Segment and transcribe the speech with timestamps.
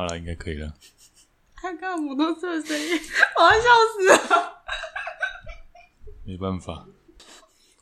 [0.00, 0.72] 好了，应该可以了。
[1.54, 2.88] 他刚刚摩托车的声音，
[3.36, 4.62] 我要笑死了。
[6.24, 6.86] 没办法，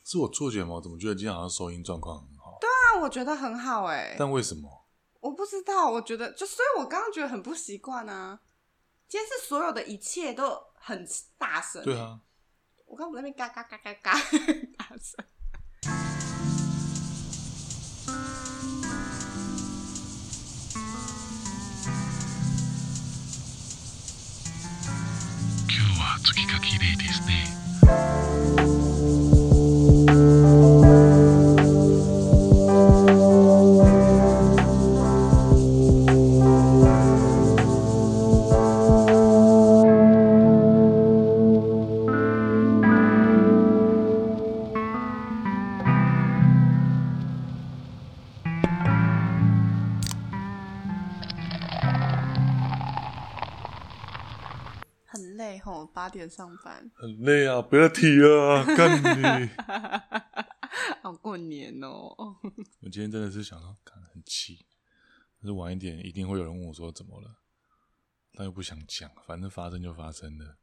[0.05, 0.75] 是我错觉吗？
[0.75, 2.59] 我怎么觉得今天好像收音状况很好？
[2.61, 4.17] 对啊，我觉得很好哎。
[4.19, 4.89] 但为什么？
[5.21, 8.41] 我不知道，我觉得就，所以我刚刚觉得很不习惯啊。
[9.07, 11.07] 今天是所有的一切都很
[11.39, 11.85] 大声。
[11.85, 12.19] 对啊，
[12.87, 14.19] 我刚刚在那边嘎嘎嘎嘎嘎
[26.21, 28.78] 月が綺麗ですね。
[56.95, 57.63] 很累啊！
[57.63, 59.51] 不要提啊， 干你！
[61.03, 62.15] 好过年哦！
[62.81, 64.67] 我今天真的是想到，看很气，
[65.41, 67.39] 但是晚一点一定会有人问我说怎么了，
[68.35, 70.57] 但又不想讲，反正发生就发生了。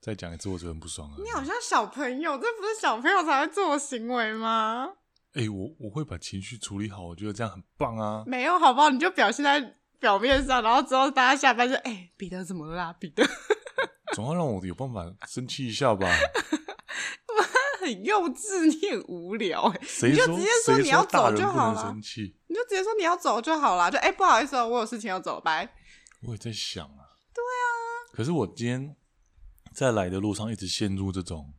[0.00, 1.16] 再讲一次，我就很不爽啊。
[1.18, 4.94] 你好像小朋友，这不是小朋友才会做的行为吗？
[5.32, 8.22] 哎、欸，我我会把情绪处理好，我觉得这样很棒啊。
[8.26, 8.90] 没有，好不好？
[8.90, 9.60] 你就表现在
[9.98, 12.92] 表面上，然后之后大家下班就哎、欸，彼得怎么了啦？
[12.94, 13.24] 彼得。
[14.14, 16.08] 总要让我有办法生气一下吧？
[17.80, 19.72] 很幼稚，你很无聊？
[20.02, 21.94] 你就直接说你要走就好了。
[21.94, 22.02] 你
[22.54, 23.90] 就直接说你要走就好了。
[23.90, 25.72] 就哎、欸，不好意思哦，我有事情要走，拜。
[26.22, 27.16] 我也在想啊。
[27.32, 27.64] 对啊。
[28.12, 28.94] 可是我今天
[29.72, 31.54] 在来的路上一直陷入这种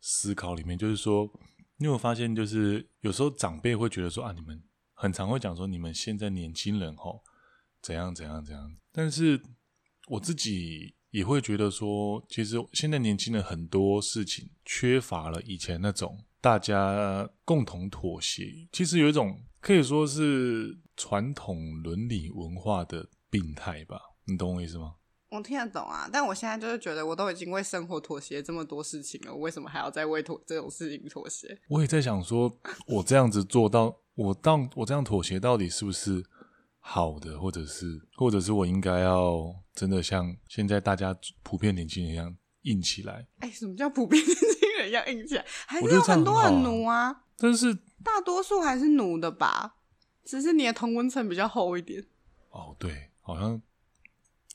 [0.00, 1.28] 思考里面，就是说，
[1.78, 7.24] 你有没有发现，就是有时候长辈会觉得说啊，你们很常会讲说，你们现在年轻人吼
[7.80, 9.42] 怎样怎样怎样，但是
[10.08, 10.94] 我自己。
[11.14, 18.44] 也会觉得说，其实现在年轻人很多事情缺乏了以前那种大家共同妥协。
[18.72, 24.96] 其实有一种可以说是传统伦理文化的病态吧，你懂我意思吗？
[25.30, 31.56] 我听得懂啊，但我现在就是觉得，我都已经为生活妥协这么多事情了，我为什么还要再为妥这种事情妥协？
[31.68, 32.52] 我也在想说，
[32.88, 36.24] 我这样子做到，我当我这样妥协到底是不是？
[36.86, 43.26] 好的，或者是，或者是我应该要真的像现在大家普遍年轻人一样硬起来。
[43.38, 45.44] 哎、欸，什么叫普遍年轻人一样硬起来？
[45.66, 47.24] 还是有很多很奴啊，啊。
[47.38, 47.74] 但是
[48.04, 49.76] 大多数还是奴的吧，
[50.24, 52.04] 只是你的同温层比较厚一点。
[52.50, 53.60] 哦，对，好像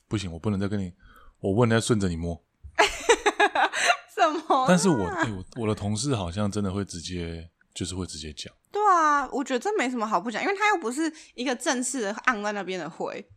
[0.08, 0.94] 不行，我不能再跟你，
[1.40, 2.42] 我不能再顺着你摸。
[4.16, 4.66] 什么？
[4.68, 8.54] 但是我，欸、我我的同事好像真的会直接，就是会直接讲。
[8.72, 13.28] 对啊，我觉得这没什么好不讲，因为他又不是一个正式的按在那边的会，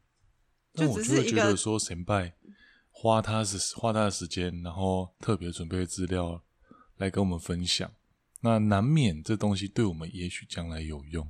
[0.74, 2.34] 就只是一个觉得说神拜
[2.90, 6.42] 花他是花他的时间，然后特别准备资料
[6.98, 7.90] 来跟我们分享，
[8.42, 11.26] 那难免这东西对我们也许将来有用，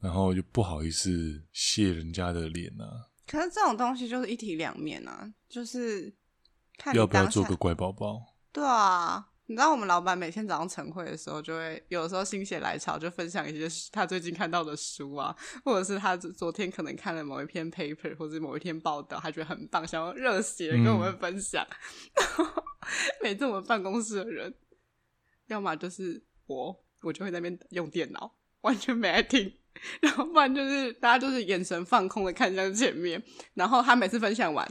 [0.00, 3.08] 然后就不好意思谢人家的脸啊。
[3.26, 6.14] 可是这种东西就是一体两面啊，就是
[6.76, 8.34] 看要不要做个乖宝宝。
[8.52, 9.28] 对啊。
[9.48, 15.34] 你知道我们老板每天早上晨会的时候，就会有时候心血来潮就分享一些他最近看到的书啊，
[15.64, 21.64] 或者是他昨天可能看了某一篇 paper 或者某一篇报道，他觉得很棒，想要热血跟我们分享。
[22.38, 22.46] 嗯、
[23.22, 24.52] 每次我们办公室的人，
[25.46, 29.48] 要么就是我，我就会在那边用电脑，完全没爱听；
[30.02, 33.22] 然后不然就是大家就是眼神放空的看向前面，
[33.54, 34.66] 然后他每次分享完。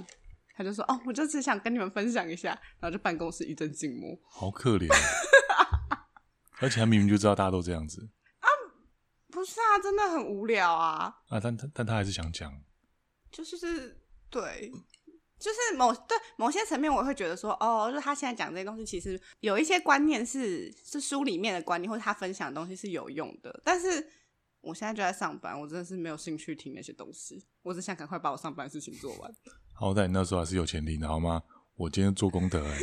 [0.55, 2.49] 他就说：“哦，我就只想跟你们分享一下。”
[2.79, 4.17] 然后就办公室一阵静默。
[4.27, 4.87] 好可怜，
[6.59, 8.47] 而且他明明就知道大家都这样子啊！
[9.29, 11.17] 不是啊，真的很无聊啊！
[11.27, 12.51] 啊，但他但他还是想讲，
[13.31, 14.71] 就是对，
[15.37, 23.61] 就是某对某些层面，我会觉得说，哦，就是他现在讲这些东西，其实有一些观念是是书里面的观念，或者他分享的东西是有用的。
[23.63, 24.09] 但是
[24.61, 29.35] 我现在就在上班，我真的是没有兴趣听那些东西，我只想赶快把我上班的事情做完。
[29.77, 31.43] 好歹你那时候还是有钱领的好吗？
[31.75, 32.77] 我今天做功德哎。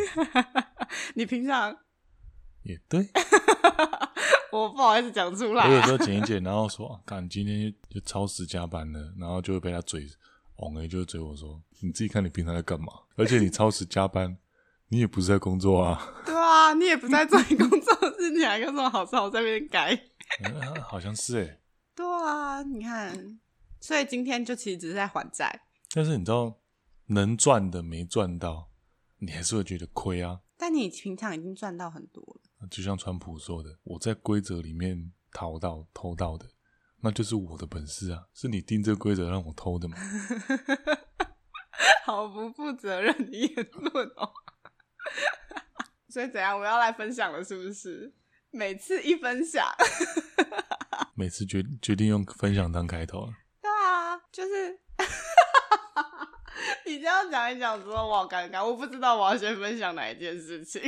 [1.16, 1.74] 你平常
[2.64, 3.08] 也对，
[4.52, 5.66] 我不好意思讲出来。
[5.66, 10.06] 我有时候 剪一剪，然后说：“看，今天就超时加班了。”然后就会被他嘴，
[10.56, 12.86] 哦，哎，就会嘴我说：“你自己看你平常在干嘛？
[13.16, 14.36] 而且你超时加班，
[14.88, 19.94] 你也不是在工作啊。”对啊，你也不在做你工作的事，你还有什么好好在那边改
[20.44, 20.82] 嗯？
[20.82, 21.58] 好像是哎。
[21.96, 23.38] 对啊，你看，
[23.80, 25.62] 所以今天就其实只是在还债。
[25.94, 26.58] 但是你知道？
[27.06, 28.70] 能赚的没赚到，
[29.18, 30.40] 你还是会觉得亏啊。
[30.56, 32.68] 但你平常已经赚到很多了。
[32.70, 36.48] 就像川普说的：“我在规则里面逃到偷到的，
[37.00, 38.28] 那就是我的本事啊！
[38.32, 39.96] 是你定这个规则让我偷的吗？
[42.04, 44.32] 好不负责任的言论哦！
[46.08, 46.58] 所以怎样？
[46.58, 48.14] 我要来分享了，是不是？
[48.50, 49.66] 每次一分享，
[51.14, 53.28] 每次决决定用分享当开头。
[53.60, 54.78] 对啊，就是你
[57.02, 60.80] 这样讲一讲之后，我好尴尬，我不知道我要先分享哪一件事情。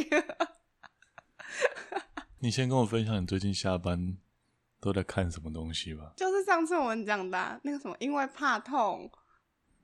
[2.39, 4.17] 你先跟我分享你最近下班
[4.81, 6.13] 都在看什么东西吧。
[6.17, 9.11] 就是上次我们讲的、啊、那个什么，因为怕痛，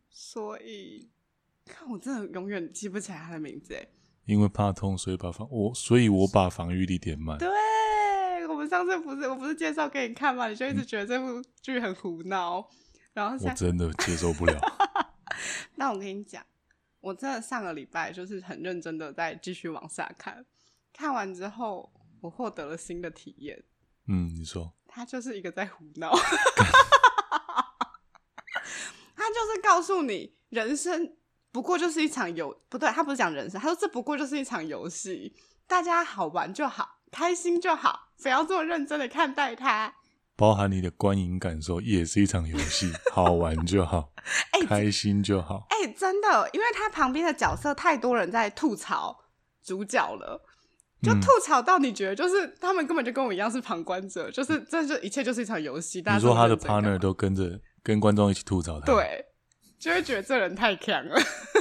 [0.08, 1.10] 所以
[1.66, 3.84] 看我真的永远记不起来他的名字哎。
[4.26, 7.36] 因为怕痛，所以把防我，所以我把防御力点满。
[7.38, 7.48] 对，
[8.46, 10.46] 我们上次不是我不是介绍给你看吗？
[10.46, 12.68] 你就一直觉得这部剧很胡闹，
[13.12, 14.60] 然后我真的接受不了。
[15.80, 16.44] 那我跟你讲，
[17.00, 20.44] 我真的上个礼拜就是很认真的在继续往下看，
[20.92, 21.90] 看完之后。
[22.22, 23.64] 我获得了新的体验。
[24.06, 26.12] 嗯，你说，他就是一个在胡闹，
[29.16, 31.16] 他就是告诉你，人生
[31.50, 35.34] 不过就是一场游，不对，他不是讲人生，他说这不过就是一场游戏，
[35.66, 39.94] 大家好玩就好，开心就好，不要这么认真的看待它。
[40.40, 44.10] 包含你的观影感受也是一场游戏， 好玩就好，
[44.52, 45.66] 欸、开心就好。
[45.68, 49.14] 哎、欸，真的，因为他旁边的角色太多人在吐槽
[49.62, 50.46] 主角了。
[51.02, 56.02] 就吐槽到你觉得，就是他们根本就跟我一样是旁观者，就是这就一切就是一场游戏。
[56.06, 59.24] 你说他的 partner 都跟着跟观众一起吐槽他，对，
[59.78, 61.18] 就会觉得这人太强了，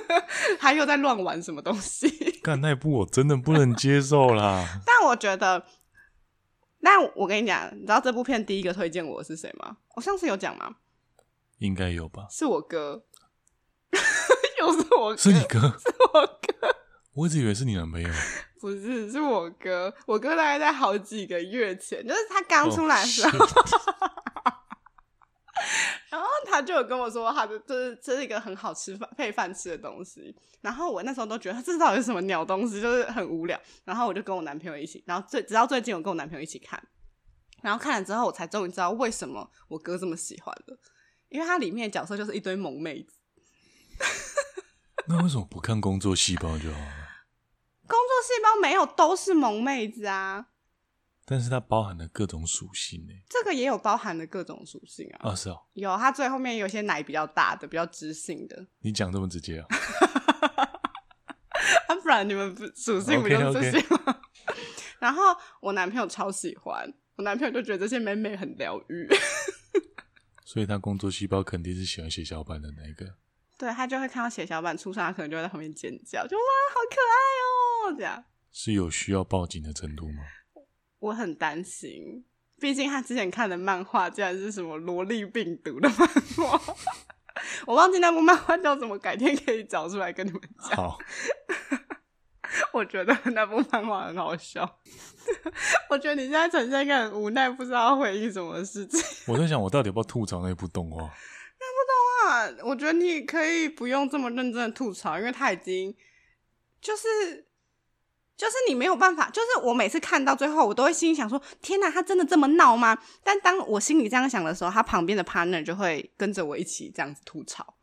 [0.60, 2.10] 他又在乱玩什么东西。
[2.44, 4.66] 干那一部我真的不能接受啦。
[4.86, 5.64] 但我觉得，
[6.80, 9.78] 那我跟你讲，你知道这部片第一个推荐我是谁吗？
[9.96, 10.76] 我上次有讲吗？
[11.60, 12.26] 应该有吧。
[12.30, 13.04] 是我哥，
[14.60, 16.76] 又是我哥，是你哥，是我哥。
[17.16, 18.10] 我一直以为是你男朋友。
[18.62, 19.94] 不是，是我哥。
[20.06, 23.50] 我哥大概在好几个月前，就是他刚出来的时候，oh,
[26.10, 30.36] 然后他就有跟我说，他的就是这是一个很好吃饭配饭吃的东西。
[30.62, 33.60] 然后我那时候都觉得这到底是什么鸟东西，就是很无聊。
[33.86, 36.82] 然后我就跟我男朋友一起，然后最直到最近我跟我男朋友一起看，
[37.62, 40.80] 然后看了之后，我才终于知道为什么我哥这么喜欢了，
[41.30, 43.16] 因为它里面的角色就是一堆萌妹子。
[45.08, 46.94] 那为什么不看工作细胞就好了？
[47.88, 50.49] 工作细胞没有都是萌妹子啊，
[51.30, 53.14] 但是它包含了各种属性呢。
[53.30, 55.30] 这个也有包含了各种属性啊。
[55.30, 58.66] 哦，是哦，有它最后面有些奶比较大的，比较知性的。
[58.80, 59.68] 你讲这么直接啊？
[61.88, 64.16] 啊，不然你们不属性不就这些吗？Okay, okay.
[64.98, 65.22] 然后
[65.62, 69.08] 我男朋友超喜欢，我男朋友就觉得这些美美很疗愈，
[70.46, 73.06] 所以他工作细胞肯定是喜欢血小板的那一个。
[73.58, 76.44] 对，他就会看到血小板出生，他可能就会在旁边尖叫，就哇，
[76.74, 80.24] 好可爱哦，这样是有需要报警的程度吗？
[81.00, 82.24] 我很担心，
[82.60, 86.62] 毕竟他之前看的漫画竟然是什么萝莉病毒的漫画，
[87.66, 90.76] 我忘记那部漫画叫什么，改天可以找出来跟你们讲。
[90.76, 90.98] 好，
[92.74, 94.80] 我觉得那部漫画很好笑，
[95.90, 99.02] 我觉得你现在呈现一个很无奈，不知道回应什么事情。
[99.34, 101.02] 我在想，我到底要不要吐槽那部动画？
[101.02, 105.96] 那部动画我觉得你可以不用这么认真的吐槽，因为它已经
[106.82, 107.48] 就是
[108.40, 112.98] 就是你没有办法，就是我每次看到最后，我都会心里想说：天哪，他真的这么闹吗？
[113.22, 117.76] 但当我心里这样想的时候，他旁边的 partner 就会跟着我一起这样子吐槽。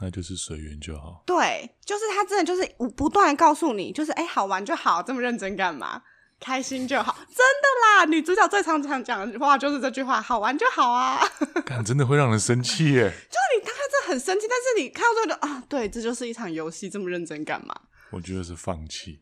[0.00, 1.24] 那就是随缘就好。
[1.26, 2.64] 对，就是他真的就是
[2.96, 6.00] 不断的告诉你，就是哎，好玩就好，这么认真干嘛？
[6.38, 8.04] 开心就好，真的啦！
[8.04, 11.20] 女主角最常常讲的话就是这句话：好玩就好啊。
[11.66, 13.00] 感真的会让人生气耶。
[13.28, 17.74] 就是你看他这很生气，但是你看到最后就啊，对，这就是一场游戏，这么认真干嘛？
[18.12, 19.20] 我觉得是放弃，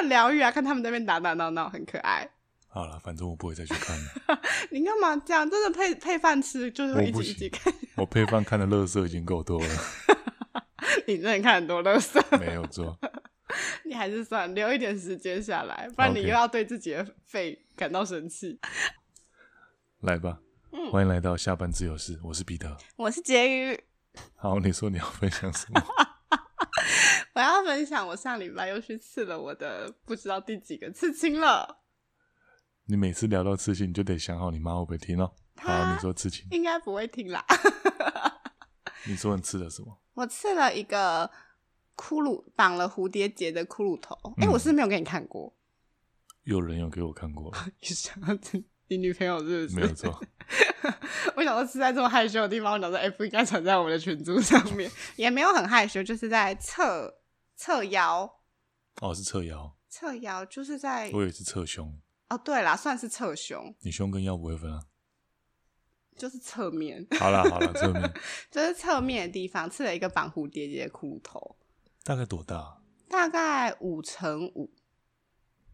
[0.00, 0.50] 很疗愈啊！
[0.50, 2.28] 看他们在那边打打闹闹，很可爱。
[2.68, 4.40] 好了，反正我不会再去看了。
[4.70, 5.48] 你干嘛这样？
[5.48, 7.72] 真的配配饭吃，就是会一起一起看。
[7.96, 9.68] 我配饭看的乐色已经够多了。
[11.06, 12.22] 你真的看很多乐色？
[12.38, 12.98] 没有错。
[13.84, 18.58] 你还是算留一点时间下来，不然你又要对自己的肺感到生气。
[20.00, 20.40] 来吧，
[20.72, 23.80] 嗯，欢迎来到下班自由室，我是彼得，我是婕妤。
[24.34, 25.80] 好，你说你要分享什么？
[27.36, 31.82] 我要分享，我上礼拜又去刺了我的不知道第几个刺青了。
[32.86, 35.30] 你每次聊到刺青，你就得想好你妈会不会听哦。
[35.58, 37.44] 好，你说刺青应该不会听啦。
[39.06, 40.00] 你说你刺了什么？
[40.14, 41.30] 我刺了一个。
[41.98, 45.56] 骷髅绑了蝴蝶结的骷髅头，哎、欸，我是没有给你看过？
[46.42, 47.50] 有人有给我看过，
[47.80, 48.38] 你想要
[48.88, 49.76] 你女朋友是不是？
[49.76, 50.22] 没有错。
[51.36, 57.10] 我想说是在这么害羞的地方，我想说 F 应该传在我们的群组上面，也没有很害羞，就是在侧
[57.56, 58.40] 侧腰。
[59.00, 59.76] 哦，是侧腰。
[59.88, 61.98] 侧腰就是在，我以为是侧胸。
[62.28, 63.74] 哦，对啦，算是侧胸。
[63.80, 64.86] 你胸跟腰不会分啊？
[66.16, 67.06] 就是侧面。
[67.18, 68.12] 好啦好啦，侧面
[68.50, 71.56] 就是侧面的地方刺了一个绑蝴蝶结的骷髅头。
[72.02, 72.82] 大概多大？
[73.08, 74.74] 大概五乘五。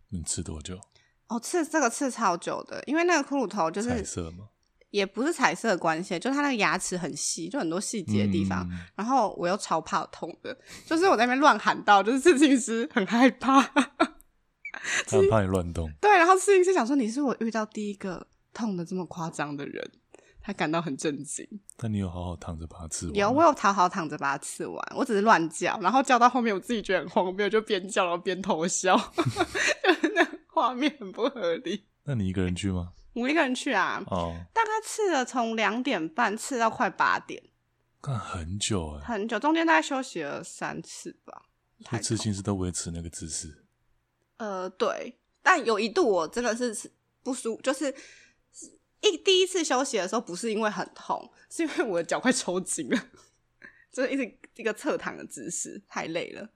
[0.08, 0.80] 你刺多久？
[1.28, 4.50] 哦，刺这个刺超久的，因为那个骷髅头就是彩色吗？
[4.92, 8.64] 也不是彩色的关系，就是它那个牙齿很细，就很多细节的地方。
[8.70, 10.56] 嗯、然后我又超怕痛的，
[10.86, 15.90] 就是我在那边乱喊到，就是刺青师很害怕，他很怕你乱动。
[16.00, 19.90] 对，然后刺青师想说你是我遇到第一个痛的这么夸张的人，
[20.42, 21.46] 他感到很震惊。
[21.78, 23.16] 但你有好好躺着把它刺完？
[23.16, 28.94] 有，我有好好躺着把它刺完，我只是乱叫，然后叫到后面我自己觉得很荒谬，就边叫然后边偷笑，
[29.82, 31.86] 就是那画面很不合理。
[32.04, 32.90] 那你一个人去吗？
[33.14, 37.42] 我一个人去啊，哦，大概刺了从两点半刺到快八点，
[38.00, 41.46] 干很久哎，很久，中间大概休息了三次吧。
[41.90, 43.64] 所以刺青师都维持那个姿势。
[44.36, 46.90] 呃，对，但有一度我真的是
[47.22, 47.94] 不舒服，就是
[49.00, 53.08] 一第一次休息的时候，不是因为很痛，是因为我的脚快抽筋了，
[53.92, 56.48] 就是一直一个侧躺的姿势太累了，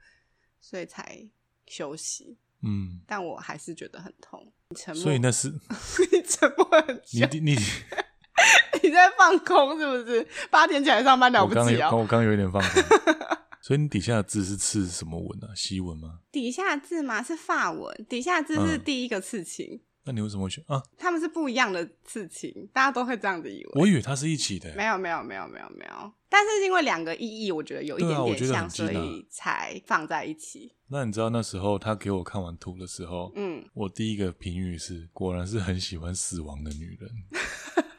[0.60, 1.28] 所以才
[1.66, 2.38] 休息。
[2.62, 4.52] 嗯，但我还是觉得很痛。
[4.94, 5.48] 所以那是
[6.12, 7.56] 你沉默很久，你你
[8.82, 10.26] 你在放空是不是？
[10.50, 11.90] 八点起来上班了不起啊！
[11.90, 12.82] 我刚刚有一点放空。
[13.62, 15.54] 所以你底下的字是刺什么纹啊？
[15.54, 16.18] 西纹吗？
[16.32, 19.80] 底下字嘛是法文，底下字是第一个刺青。
[20.06, 20.80] 那你为什么会选啊？
[20.96, 23.70] 他们是不一样的事情，大家都会这样子以为。
[23.74, 24.72] 我以为它是一起的。
[24.76, 30.72] 没有没有没有没有没有，但是因为两个意义，我觉得有一点点像，所以才放在一起。
[30.88, 37.10] 那你知道那时候他给我看完图的时候，嗯，我第一个评语是，果然是很喜欢死亡的女人。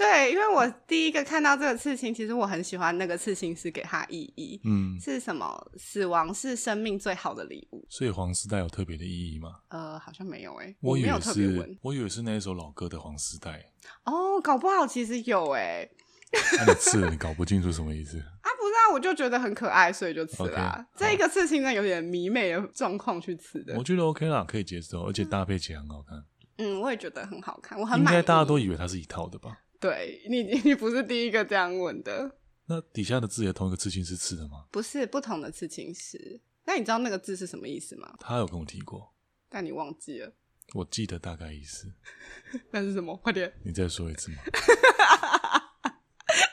[0.00, 5.70] 对，因为我第一个看到这个刺青，其实我很喜欢那个刺青师给他意义，嗯，是什么？
[5.76, 7.86] 死亡是生命最好的礼物。
[7.90, 9.56] 所以黄丝带有特别的意义吗？
[9.68, 13.62] 呃，好像没有诶、欸，我以为是，我没有特别问，我以为是那一首老歌的黄丝带。
[14.04, 15.90] 哦，搞不好其实有诶、欸。
[16.32, 18.16] 那、啊、你刺了，你搞不清楚什么意思？
[18.40, 20.86] 啊，不是啊，我就觉得很可爱，所以就刺啦。
[20.94, 23.76] Okay, 这一个刺青呢，有点迷妹的状况去刺的。
[23.76, 26.24] 我觉得 OK 啦，可以接受，而且搭配起来很好看。
[26.58, 29.58] 嗯，我也觉得很好看，我很应该大家都以为它是一套的吧？
[29.80, 32.36] 对你， 你不是第一个这样问的。
[32.66, 34.66] 那底下的字也同一个刺青师刺的吗？
[34.70, 36.40] 不是，不同的刺青师。
[36.66, 38.14] 那你知道那个字是什么意思吗？
[38.20, 39.12] 他有跟我提过，
[39.48, 40.32] 但你忘记了。
[40.74, 41.92] 我记得大概意思。
[42.70, 43.16] 那是什么？
[43.16, 44.36] 快点，你再说一次吗？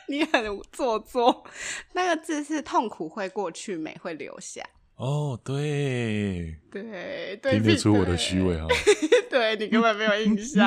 [0.10, 1.46] 你很做作。
[1.93, 4.63] 那个字是痛苦会过去，美会留下。
[4.96, 8.65] 哦，对，对，听得出我的虚伪哈。
[9.29, 10.65] 对，你根本没有印象，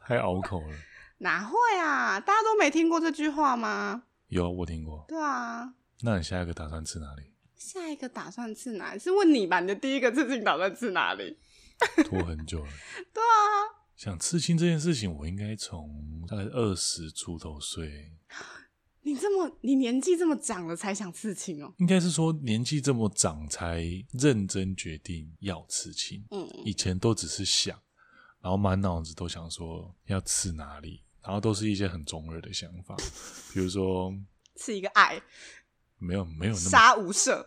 [0.00, 0.74] 太拗口了。
[1.18, 2.20] 哪会啊？
[2.20, 4.04] 大家都没听过这句话吗？
[4.28, 5.04] 有，我听过。
[5.08, 5.74] 对啊。
[6.02, 7.32] 那你下一个打算去哪里？
[7.56, 9.00] 下一个打算去哪里？
[9.00, 9.60] 是问你吧？
[9.60, 11.38] 你的第一个刺青打算去哪里？
[12.04, 12.70] 拖很久了。
[13.12, 13.82] 对啊。
[13.96, 18.12] 想刺青这件事情，我应该从大概二十出头岁。
[19.02, 21.74] 你这么，你年纪这么长了才想刺青哦？
[21.78, 23.82] 应该是说年纪这么长才
[24.12, 26.24] 认真决定要刺青。
[26.30, 26.48] 嗯。
[26.64, 27.76] 以前都只是想，
[28.40, 31.02] 然后满脑子都想说要刺哪里。
[31.28, 32.96] 然后都是一些很中二的想法，
[33.52, 34.10] 比如说
[34.56, 35.20] 刺一个爱，
[35.98, 37.44] 没有没有那么杀无赦，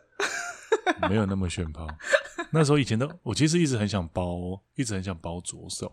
[1.09, 1.87] 没有那么炫炮。
[2.51, 5.91] 那时候以前都，我其实一直很想包，一直很想包左手。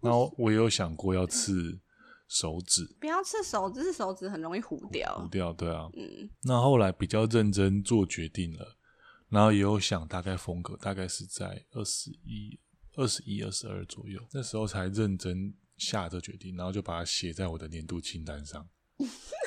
[0.00, 1.78] 然后我也有想过要刺
[2.26, 5.14] 手指，不要刺手指，是手指很容易糊掉。
[5.18, 5.90] 糊掉，对啊。
[5.92, 6.30] 嗯。
[6.42, 8.78] 那后来比较认真做决定了，
[9.28, 12.58] 然后也有想大概风格，大概是在二十一、
[12.94, 15.52] 二十一、二十二左右，那时候才认真。
[15.76, 18.68] 下这决定，然后就把它写在我的年度清单上，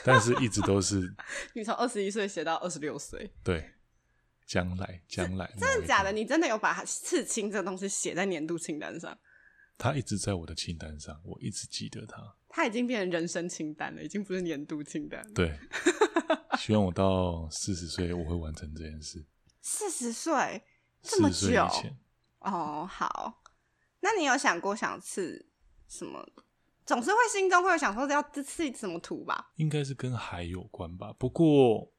[0.04, 1.14] 但是一直都是
[1.54, 3.72] 你从二十一岁写到二十六岁，对，
[4.46, 6.12] 将来将来，真的假的？
[6.12, 9.18] 你真的有把刺青这东西写在年度清单上？
[9.78, 12.36] 它一直在我的清单上，我一直记得它。
[12.50, 15.26] 它已经变成人生清单了，已经不是年度清单。
[15.34, 15.58] 对，
[16.60, 19.26] 希望我到四十岁我会完成这件事。
[19.62, 20.64] 四十岁
[21.02, 21.64] 这么久？
[22.40, 23.44] 哦，好，
[24.00, 25.49] 那你有想过想刺？
[25.90, 26.26] 什么
[26.86, 29.52] 总是会心中会有想说要刺什么图吧？
[29.58, 31.14] 应该是跟海有关吧。
[31.20, 31.92] 不过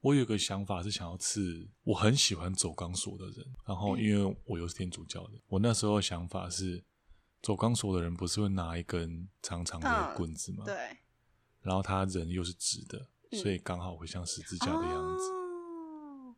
[0.00, 3.46] 我有个想法是想要刺，我很喜欢走钢索的人。
[3.64, 6.84] 然后因为我又是天主教的，我那时候想法是
[7.42, 10.64] 走钢索的人不是会拿一根长长的棍子吗？
[10.64, 10.74] 对。
[11.62, 13.06] 然后他人又是直的，
[13.38, 15.24] 所以刚好会像十字架的样子。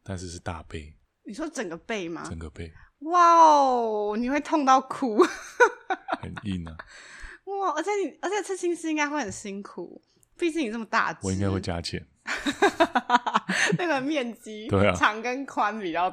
[0.03, 0.97] 但是是大背。
[1.25, 2.27] 你说整个背吗？
[2.29, 2.73] 整个背。
[3.01, 5.23] 哇哦，你会痛到哭。
[6.21, 6.77] 很硬啊！
[7.45, 10.01] 哇，而且你，而且刺青师应该会很辛苦，
[10.37, 12.07] 毕竟你这么大只，我应该会加钱。
[13.79, 16.11] 那个面积， 对啊，长跟宽比较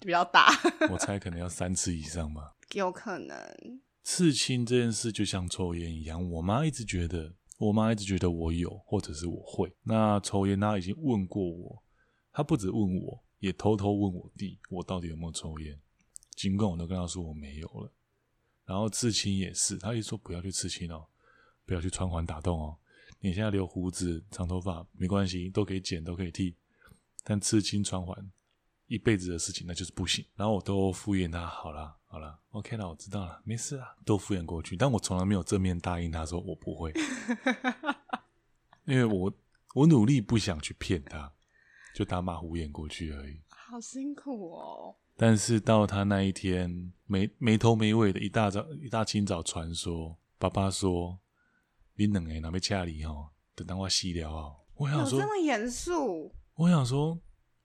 [0.00, 0.48] 比较大。
[0.90, 2.54] 我猜可能要三次以上吧。
[2.74, 3.36] 有可能。
[4.04, 9.74] 刺青这件事就像抽烟一样，我妈一直觉得，我妈一直觉得我有，或者是我会。
[9.82, 11.82] 那抽烟，她已经问过我，
[12.32, 15.78] 她不止问我，也偷偷问我弟，我到底有没有抽烟。
[16.36, 17.92] 尽管我都跟她说我没有了。
[18.68, 21.06] 然后刺青也是，他一说不要去刺青哦，
[21.64, 22.76] 不要去穿环打洞哦。
[23.18, 26.54] 你现在留胡子、长头发没关系，都可以剪，都可以剃。
[27.24, 28.30] 但刺青穿环，
[28.88, 30.22] 一辈子的事情，那就是不行。
[30.36, 34.76] 然后我都敷衍他，好了，好了，OK 了，我知道了，没事啊，都敷衍过去。
[34.76, 36.92] 但我从来没有正面答应他说我不会，
[38.84, 39.32] 因为我
[39.74, 41.32] 我努力不想去骗他，
[41.94, 43.40] 就打马虎眼过去而已。
[43.48, 44.94] 好辛苦哦。
[45.18, 51.18] 但是到他那一天没没头没尾的一大早一大清早传说，爸爸说。
[52.00, 54.54] 你冷个那边家里哦，等到我细聊哦！
[54.76, 57.18] 我想说这么严肃，我想说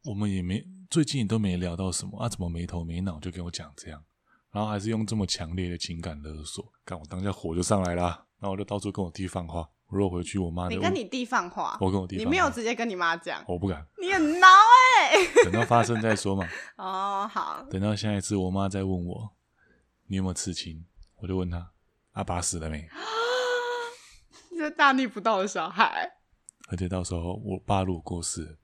[0.06, 4.04] 我们也没最近也都没聊到什么啊，怎么没头没脑就跟我讲这样，
[4.52, 9.70] 然后还是用这么强烈的情感勒索，看我当下火就上来了，然后我就到处跟我弟放话。
[9.90, 14.83] 我如果回去，我妈你跟你弟放话，我跟我弟，你没有直接跟你妈讲，我不敢，你很孬哎、欸，
[15.44, 16.48] 等到发生再说嘛。
[16.78, 19.32] 哦，好，等到下一次我妈再问我
[20.08, 20.86] 你有没有刺青，
[21.18, 21.72] 我就问她
[22.14, 22.88] 阿爸死了没。
[24.58, 26.10] 这大逆不道的小孩，
[26.70, 28.58] 而且到时候我爸如果过世，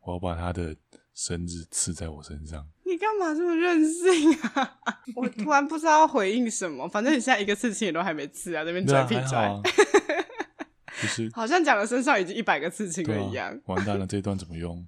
[0.00, 0.74] 我要把他的
[1.12, 2.66] 生日刺在我身上。
[2.84, 4.78] 你干嘛这么任性啊？
[5.16, 6.88] 我突然不知道要回应什么。
[6.88, 9.60] 反正你现在一个刺青也都还没刺啊，那边拽屁拽，啊、
[11.00, 13.50] 就是好像讲了身上已经一百个刺青了一样。
[13.50, 14.86] 啊、完蛋了，这一段怎么用？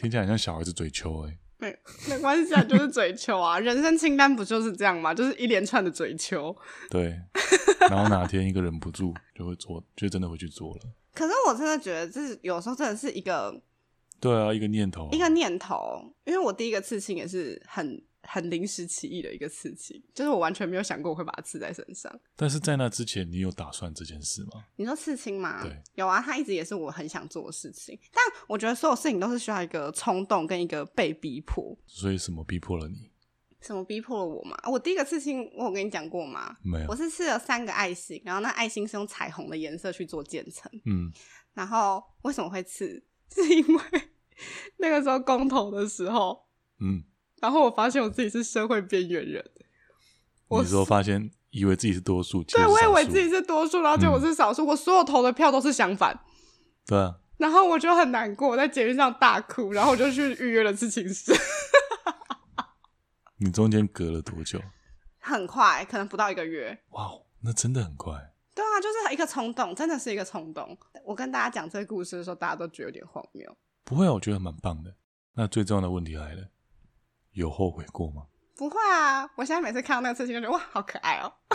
[0.00, 1.38] 听起来很像小孩子嘴球哎、欸。
[1.60, 1.76] 没
[2.08, 5.12] 没关系啊，就是嘴球啊， 人生清单不就是这样吗？
[5.12, 6.56] 就是一连串的嘴球。
[6.88, 7.20] 对，
[7.90, 10.80] 然后哪天一个忍不住就会做， 就真的会去做了。
[11.14, 13.60] 可是我真的觉得，这有时候真的是一个，
[14.20, 16.14] 对啊，一个念头，一个念头。
[16.24, 18.00] 因为我第一个刺青也是很。
[18.30, 22.14] 很临时起意的一个刺青，就是我完全没有想过我会把它刺在身上。
[22.36, 24.66] 但是在那之前，你有打算这件事吗？
[24.76, 25.62] 你说刺青吗？
[25.62, 27.98] 对，有啊，它一直也是我很想做的事情。
[28.12, 31.74] 但我觉得所有事情都是需要一个冲动跟一个被逼迫。
[31.86, 33.10] 所以什么逼迫了你？
[33.62, 34.56] 什么逼迫了我吗？
[34.70, 36.54] 我第一个刺青，我有跟你讲过吗？
[36.62, 36.86] 没有。
[36.88, 40.70] 我是刺了三个爱心，然后那爱心是用彩虹的颜色去做渐层。
[40.84, 41.10] 嗯。
[41.54, 43.02] 然后为什么会刺？
[43.34, 43.82] 是因为
[44.76, 46.46] 那个时候公投的时候，
[46.80, 47.02] 嗯。
[47.40, 49.44] 然后我发现我自己是社会边缘人。
[50.50, 54.66] 你说发现以为自己是多数，对，我以为自己是多数，然后结果我是少数，嗯。
[54.66, 56.18] 我所有投的票都是相反。
[56.86, 57.16] 对啊。
[57.36, 61.32] 然后我就很难过，我在捷运上大哭，然后我就去预约了刺青师。
[63.38, 64.60] 你中间隔了多久？
[65.20, 66.76] 很快，可能不到一个月。
[66.90, 67.10] 哇，
[67.42, 68.12] 那真的很快。
[68.54, 70.76] 对啊，就是一个冲动，真的是一个冲动。
[71.04, 73.56] 我跟大家讲这个故事的时候，大家都觉得有点荒谬。
[73.84, 74.96] 不会啊，我觉得蛮棒的。
[75.34, 76.48] 那最重要的问题来了。
[77.38, 78.24] 有后悔过吗？
[78.56, 81.32] 不会啊，我现在每次看到那个刺青，就觉得哇，好可爱哦。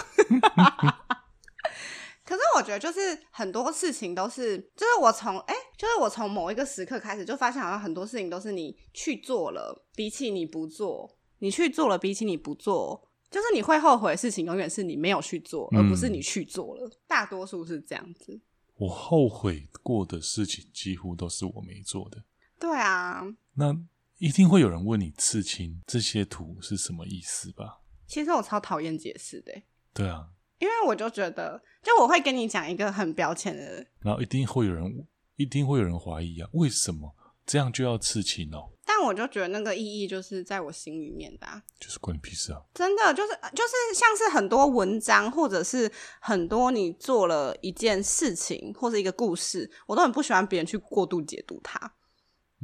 [2.26, 16.88] 可是我觉得，就是很多事情都是，就是我从哎、欸，就是我从某一个时刻开始，就发现好像很多事情都是你去做了，比起你不做，你去做了，比起你不做，就是你会后悔的事情，永远是你没有去做，而不是你去做了。
[16.88, 18.40] 嗯、大多数是这样子。
[18.78, 22.24] 我后悔过的事情，几乎都是我没做的。
[22.58, 23.22] 对啊。
[23.56, 23.78] 那。
[24.18, 27.82] 一定会有人问你刺青这些图是什么意思吧？
[28.08, 29.52] 其实我超讨厌解释的。
[29.94, 30.28] 对啊，
[30.60, 38.70] 因为我就觉得，就我会跟你讲一个很标签的，然后一定会有人，一定会有人怀疑啊，为什么这样就要刺青哦？
[38.86, 42.62] 但我就觉得那个意义就是在我心里面的啊，就是关你屁事啊！
[42.74, 51.94] 真的就是就是像是很多文章，或者是很多你做了一件事情或者一个故事，我都很不喜欢别人去过度解读它。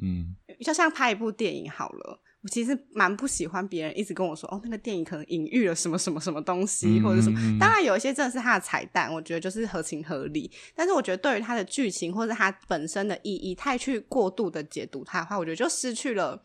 [0.02, 7.40] 嗯，就像拍一部电影好了，我其实蛮不喜欢别人一直跟我说，哦，那个电影可能隐喻了什么什么什么东西，或者什么。
[7.60, 10.52] 当然有一些真的是它的彩蛋，我觉得就是合情合理。
[10.76, 16.42] 但是我觉得对于它的剧情或者它本身的意义，太去过度的解读它的话，我觉得就失去了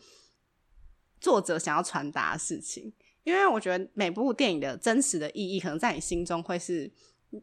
[1.21, 2.93] 作者想要传达的事情。
[3.23, 6.93] 因为我觉得每部电影的真实的意义，可能在你心中会是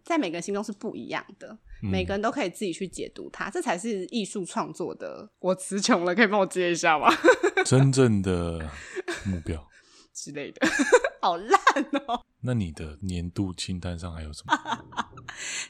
[0.04, 1.58] 在每个人心中是不一样的。
[1.90, 5.30] 每个人都可以自己去解读它，这才是艺术创作的。
[5.40, 7.08] 我词穷了，可以帮我接一下吗？
[7.66, 8.70] 真正的
[9.26, 9.68] 目标
[10.14, 10.68] 之类的，
[11.22, 11.60] 好烂
[12.08, 12.22] 哦。
[12.42, 14.54] 那你的年度清单上还有什么？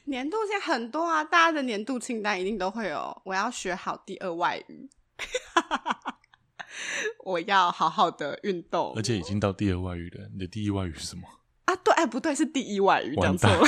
[0.05, 3.21] 年度现在很多啊，大家的年度清单一定都会有。
[3.25, 4.89] 我要学好第二外语，
[7.25, 10.29] 我要好好的运动，而且已经到第二外语了。
[10.33, 11.23] 你的第一外语是什么？
[11.71, 13.65] 啊，对，哎，不对，是第一外语，讲错了，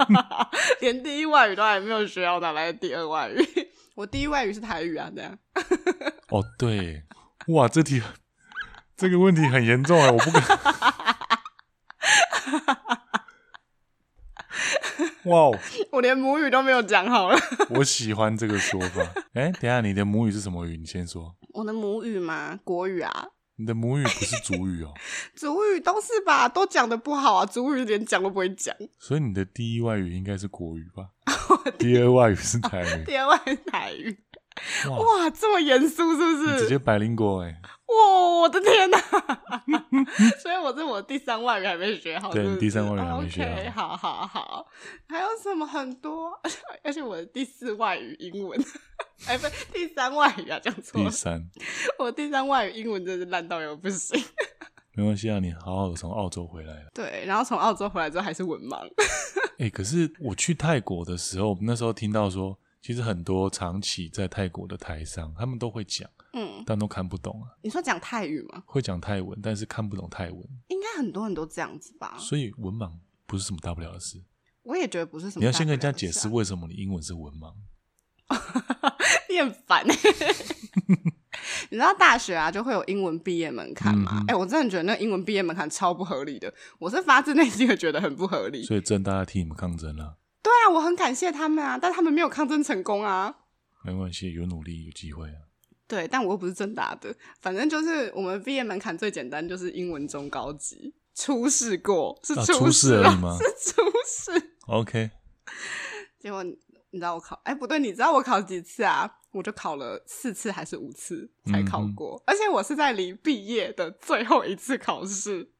[0.80, 3.36] 连第一外语都还没有学好，哪来的第二外语？
[3.94, 5.38] 我第一外语是台语啊，这样。
[6.30, 7.04] 哦，对，
[7.48, 8.02] 哇，这题
[8.96, 10.42] 这个问题很严重啊，我不敢。
[15.24, 15.58] 哇哦，
[15.92, 17.38] 我连母语都没有讲好了。
[17.70, 19.02] 我喜欢这个说法。
[19.34, 20.76] 哎、欸，等一下，你的母语是什么语？
[20.76, 21.34] 你先说。
[21.54, 22.58] 我的母语吗？
[22.64, 23.28] 国语啊。
[23.56, 24.92] 你的母语不是主语哦。
[25.36, 26.48] 主语都是吧？
[26.48, 27.46] 都讲的不好啊。
[27.46, 28.74] 主语连讲都不会讲。
[28.98, 31.08] 所以你的第一外语应该是国语吧？
[31.78, 33.04] 第二外语是台语。
[33.06, 34.18] 第二外语是台语。
[34.88, 36.58] 哇，哇，这么严肃是不是？
[36.60, 37.60] 直接百灵果哎！
[37.86, 38.98] 哇，我的天哪！
[40.40, 42.32] 所以我这我第三外语还没学好？
[42.32, 43.52] 对，第三外语还没学好。
[43.52, 44.66] OK，好好好。
[45.08, 46.32] 还有什么很多？
[46.82, 48.58] 而且我的第四外语英文，
[49.28, 51.10] 哎，不，第三外语啊，讲错了。
[51.10, 51.46] 第三，
[51.98, 54.18] 我第三外语英文真是烂到有不行。
[54.92, 56.90] 没关系啊，你好好的从澳洲回来了。
[56.94, 58.78] 对，然后从澳洲回来之后还是文盲。
[59.58, 62.58] 哎、欸，可是我去泰国的时候，那时候听到说。
[62.86, 67.56] 其实很多长期在泰国的台商，他们都会讲，嗯，但都看不懂啊。
[67.62, 68.62] 你说讲泰语吗？
[68.66, 70.40] 会讲泰文，但是看不懂泰文。
[70.68, 72.16] 应该很多人都这样子吧。
[72.18, 72.90] 所以文盲
[73.26, 74.22] 不是什么大不了的事。
[74.64, 75.40] 我也觉得不是什么。
[75.40, 77.54] 你要先跟人家解释为什么你英文是文盲。
[79.28, 79.94] 你很烦欸。
[81.70, 84.12] 你知道大学啊就会有英文毕业门槛嘛？
[84.12, 86.52] 哎、嗯嗯欸，我真的觉得那英文毕业门槛超不合理的。
[86.78, 88.62] 我是发自内心的觉得很不合理。
[88.62, 90.18] 所以正大家替你们抗争了。
[90.42, 93.34] 对啊，我很感谢他们啊，但他们没有抗争成功啊。
[93.84, 95.36] 没关系，有努力有机会啊。
[95.94, 103.00] 对，但我又不是政大的，反正就是我们毕业门槛最简单，就是英文中高级，初试过是初试？
[103.38, 104.56] 是初试。
[104.66, 105.10] OK。
[106.18, 106.58] 结果你
[106.94, 109.08] 知道我考，哎，不对，你知道我考几次啊？
[109.30, 115.52] 我就考了四次还是五次才考过，嗯、而且我是在离毕业的最后一次考试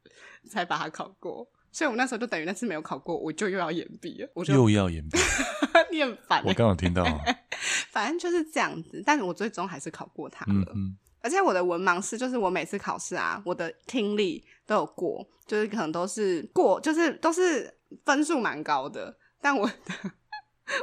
[0.51, 1.49] 才把它考过。
[1.75, 4.29] 所以，我那时候就等于那次没有考过，我就又要延毕了。
[4.33, 5.19] 我就又要延毕，
[5.91, 6.49] 你很烦、欸。
[6.49, 7.21] 我刚好听到、啊，
[7.91, 9.03] 反正就是这样子。
[9.05, 10.53] 但是我最终还是考过它了。
[10.53, 10.97] 嗯嗯。
[11.21, 19.19] 而且我的文盲是，就是我每次考试啊，我的听力都有过，就是可能都是过，就是都是分数蛮高的。
[19.41, 19.75] 但我的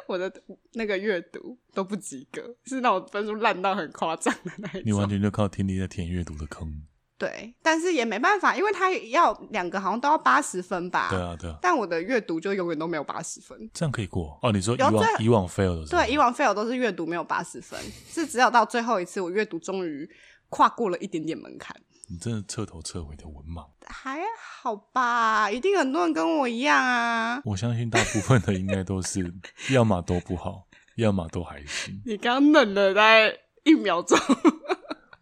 [0.08, 0.32] 我的
[0.74, 4.82] 那个阅读都不及格，是那种分数烂到很夸张的那一种。
[4.86, 6.84] 你完全就靠听力在填阅读的坑。
[7.22, 11.08] 对，但是也没办法，因为他要两个，好像都要八十分吧。
[11.12, 11.56] 对啊，对啊。
[11.62, 13.70] 但我的阅读就永远都没有八十分。
[13.72, 14.52] 这样可以过哦？
[14.52, 17.80] 你说以往以往 fail 的对，以往 fail 都是阅读没有八十分，
[18.10, 20.10] 是只有到最后一次我阅读终于
[20.50, 21.80] 跨过了一点点门槛。
[22.10, 23.68] 你真的彻头彻尾的文盲？
[23.86, 24.20] 还
[24.62, 27.40] 好吧，一定很多人跟我一样啊。
[27.46, 29.32] 我相信大部分的应该都是，
[29.72, 30.66] 要么都不好，
[30.98, 32.02] 要么都还行。
[32.04, 34.18] 你刚愣了大概一秒钟。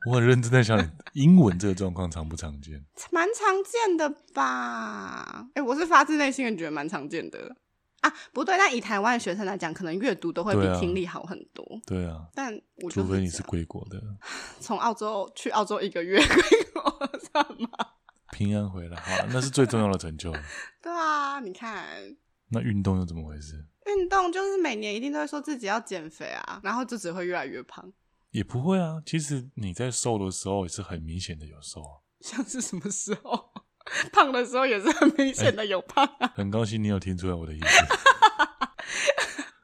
[0.05, 2.85] 我很认真在想，英文这个状况常不常见？
[3.11, 5.47] 蛮常见的吧？
[5.53, 7.55] 哎、欸，我是发自内心的觉得蛮常见的
[8.01, 8.13] 啊。
[8.31, 11.65] 不对，但以台湾的学生来讲，可能阅读都会比听力好很多。
[11.85, 14.01] 对啊，但我除非你是归国的，
[14.61, 17.69] 从澳洲去澳洲一个月归国， 知道吗？
[18.31, 20.31] 平安回来，好，那是最重要的成就。
[20.81, 21.85] 对啊，你看，
[22.51, 23.65] 那运动又怎么回事？
[23.87, 27.91] 运动就是每年一定都会说自己要减肥啊，然后就只会越来越胖。
[28.31, 32.01] 也不会啊，其实你在瘦的时候也是很明显的有瘦啊。
[32.21, 33.51] 像是什么时候？
[34.13, 36.27] 胖的时候也是很明显的有胖啊。
[36.27, 37.85] 欸，很高兴你有听出来我的意思。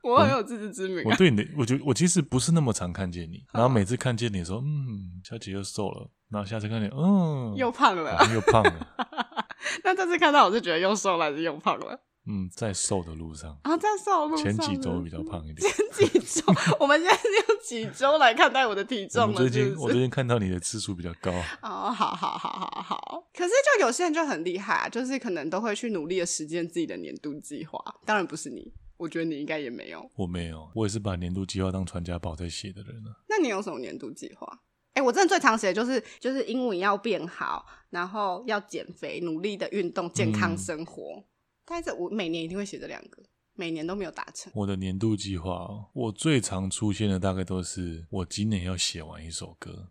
[0.02, 1.04] 我很有自知之明啊。
[1.12, 8.96] 我对你的，我就我其实不是那么常看见你，然后每次看见你说，嗯，小姐又瘦了，然后下次看见，嗯，又胖了，又胖了。
[9.84, 12.00] 那这次看到我是觉得又瘦了还是又胖了？
[12.28, 14.46] 嗯，在瘦的路上啊，在瘦的路上。
[14.46, 15.72] 前几周比较胖一点。
[15.72, 16.42] 前几周，
[16.80, 19.36] 我们现在是用几周来看待我的体重了？
[19.36, 21.32] 最近我最近看到你的次数比较高。
[21.62, 23.28] 哦，好好好好好。
[23.34, 27.80] 可是就有些人就很厉害啊，就是可能都会去努力的实践自己的年度计划。
[28.06, 30.10] 当然不是你，我觉得你应该也没有。
[30.16, 33.24] 我没有，我也是把年度计划当传家宝在写的人了。
[33.30, 34.48] 那你有什么年度计划？
[34.94, 41.18] 哎、欸，我真的最常写的就是就是英文要变好，然后要减肥，努力的运动，健康生活。
[41.18, 41.24] 嗯
[41.66, 43.24] 但是我每年一定会写这两个，
[43.56, 44.52] 每年都没有达成。
[44.56, 49.90] 我的年度计划，我最常出现的大概都是我今年要写完一首歌，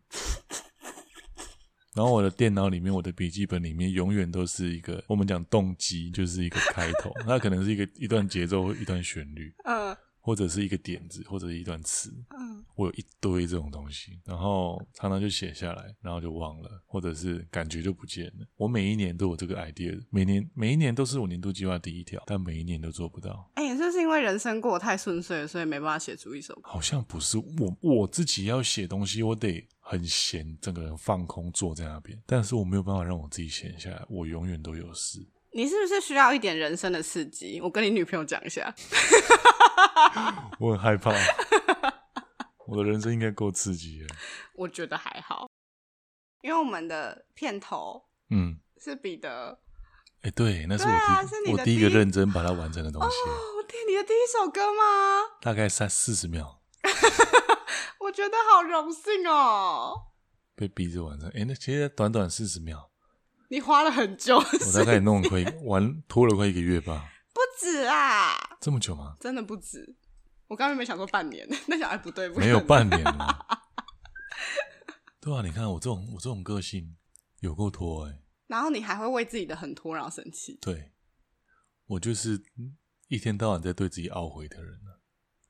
[1.94, 9.96] 然后我的电脑里面，我的笔记本里面永远都是一个我们讲动机，就是一个开头，那可能是一个一段节奏或一段旋律，嗯。
[10.24, 18.46] 或者是一个点子，或者是一段词，嗯，我有一堆这种东西，然后常常就写下来，然后就忘了，或者是感觉就不见了。
[18.56, 23.50] 我每一年都有这个 idea，每年每一年都是我年度计划第一条，但每一年都做不到。
[23.56, 26.62] 哎、欸，这是因为人生过得太顺遂了，所以没办法写出一首歌。
[26.64, 35.20] 好像不是，我我自己要写东西，我得很闲，整个人放空坐在那边，但是我没有办法让我自己闲下来，我永远都有事。
[35.56, 37.60] 你是不是需要一点人生的刺激？
[37.60, 38.74] 我跟你女朋友讲一下。
[40.58, 41.12] 我很害怕，
[42.66, 44.08] 我的人生应该够刺激了。
[44.54, 45.48] 我觉得还好，
[46.42, 49.60] 因为我们的片头，嗯，是彼得。
[50.22, 53.06] 哎，对，那是我第、啊、是我第一个认真把它完成的东西。
[53.06, 55.38] 哦，天，你的第一首歌吗？
[55.40, 56.62] 大概三四十秒。
[58.00, 59.94] 我觉得好荣幸哦。
[60.56, 62.90] 被逼着完成，哎，那其实短短四十秒。
[63.54, 67.08] 你花了很久，我大概弄了快玩拖了快一个月吧。
[67.32, 68.34] 不止啊！
[68.60, 69.16] 这么久吗？
[69.20, 69.94] 真的不止。
[70.48, 73.46] 我刚刚没想说半年，那想哎不对，不没有半年了。
[75.22, 76.96] 对啊，你看我这种我这种个性
[77.42, 78.24] 有够拖哎。
[78.48, 80.58] 然后你还会为自己的很拖然后生气。
[80.60, 80.92] 对，
[81.86, 82.42] 我就是
[83.06, 84.90] 一天到晚在对自己懊悔的人呢。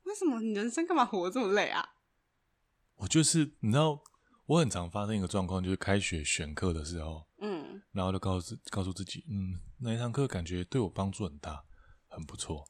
[0.02, 1.82] 为什么你人生干嘛活这么累啊？
[2.96, 3.98] 我就是你知道，
[4.44, 11.64] 我很常发生一个状况，就是开学选课的时候，嗯，然后就告诉告诉自己，嗯，那一堂课感觉对我帮助很大，
[12.08, 12.64] 很不错。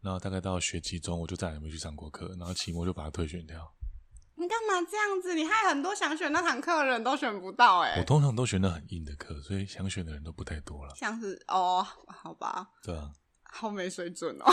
[0.00, 3.74] 然后大概到学期中，我就再也没去上过课，然后期末就把它退选掉。
[4.34, 5.34] 你干嘛这样子？
[5.34, 8.00] 你害很多想选那堂课的人都选不到哎、欸。
[8.00, 10.94] 我通常都选的很硬的课，所以想选的人都不太多了。
[10.94, 12.70] 像是哦，好吧。
[12.82, 13.10] 对啊。
[13.42, 14.44] 好没水准哦，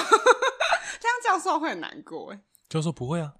[1.01, 2.41] 这样教授会很难过哎。
[2.69, 3.35] 教授不会啊，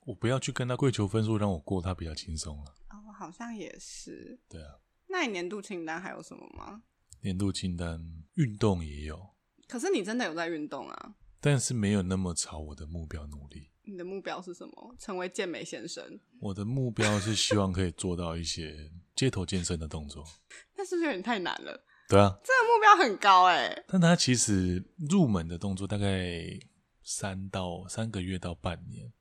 [0.00, 2.74] 我不要去跟他跪求分数，让我过他比较轻松了。
[3.20, 4.40] 哦，好像也是。
[4.48, 4.80] 对啊。
[5.08, 6.82] 那你年度清单还有什么吗？
[7.22, 8.00] 年度清单，
[8.34, 9.34] 运动也有。
[9.68, 11.14] 可是你真的有在运动啊？
[11.40, 13.70] 但是没有那么朝我的目标努力。
[13.82, 14.94] 你的目标是什么？
[14.98, 16.20] 成为健美先生？
[16.40, 20.24] 我的目标是希望可以做到一些街头健身的动作。
[20.76, 21.84] 那是不是有点太难了？
[22.08, 23.84] 对啊，这个目标很高哎。
[23.88, 26.58] 但它其实入门的动作大概
[27.02, 29.12] 三到三个月到半年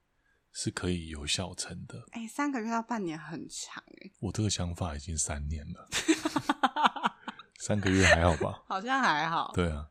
[0.51, 2.03] 是可以有效成的。
[2.11, 4.11] 哎，三个月到半年很长哎。
[4.19, 5.87] 我这个想法已经三年了，
[7.59, 8.63] 三个月还好吧？
[8.67, 9.51] 好像还好。
[9.53, 9.89] 对啊。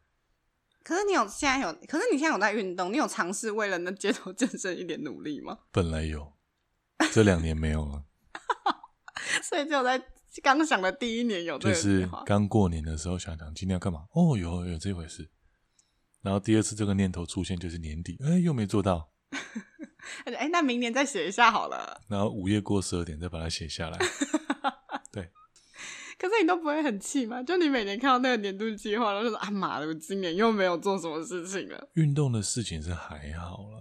[0.83, 5.59] 可是你有现在有，可是你现在有在运动，你有尝试为了那街头健身一点努力吗？
[5.71, 6.33] 本来有，
[7.13, 8.05] 这两年没有了。
[9.43, 10.03] 所以只有在
[10.43, 14.07] 刚想的第一年有，就是刚过年的时候想想今天要干嘛？
[14.13, 15.31] 哦，有有这回事。
[16.23, 19.13] 然后第二次这个念头出现就是年底，哎，又没做到。
[20.25, 22.01] 哎，那明年再写一下好了。
[22.09, 23.99] 然后午夜过十二点再把它写下来。
[25.13, 25.31] 对
[26.19, 27.43] 可是你都不会很气吗？
[27.43, 31.89] 就你每年看到那个年度计划，然后就说啊妈的，我今年又没有做什么事情了。
[31.95, 33.79] 运动的事情是还好啦，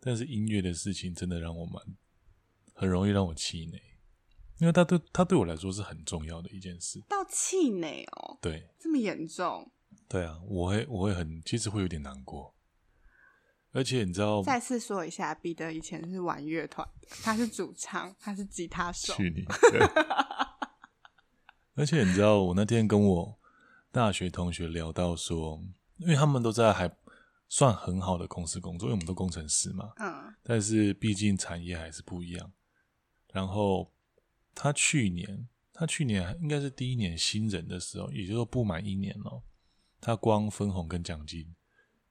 [0.00, 1.82] 但是音乐的事情真的让我蛮
[2.74, 3.80] 很容易让我气馁，
[4.58, 7.02] 因为它对它对我来说是很重要的一件事。
[7.08, 8.38] 到气馁哦？
[8.42, 9.70] 对，这么严重？
[10.08, 12.54] 对啊，我会我会很其实会有点难过，
[13.76, 19.12] 而且你知道，再次说一下，彼得以前是玩乐团的，他是主唱，他是吉他手。
[19.12, 19.44] 去你！
[21.76, 23.38] 而且你知道，我那天跟我
[23.92, 25.62] 大学同学聊到说，
[25.98, 26.90] 因为他们都在还
[27.50, 32.50] 算很好的公司工作，因为我们都工程师嘛，嗯，但是毕竟产业还是不一样。
[33.34, 33.92] 然后
[34.54, 39.42] 他去年，他去年应该是第一年新人的时候，也就是说不满一年哦，
[40.00, 41.54] 他光分红跟奖金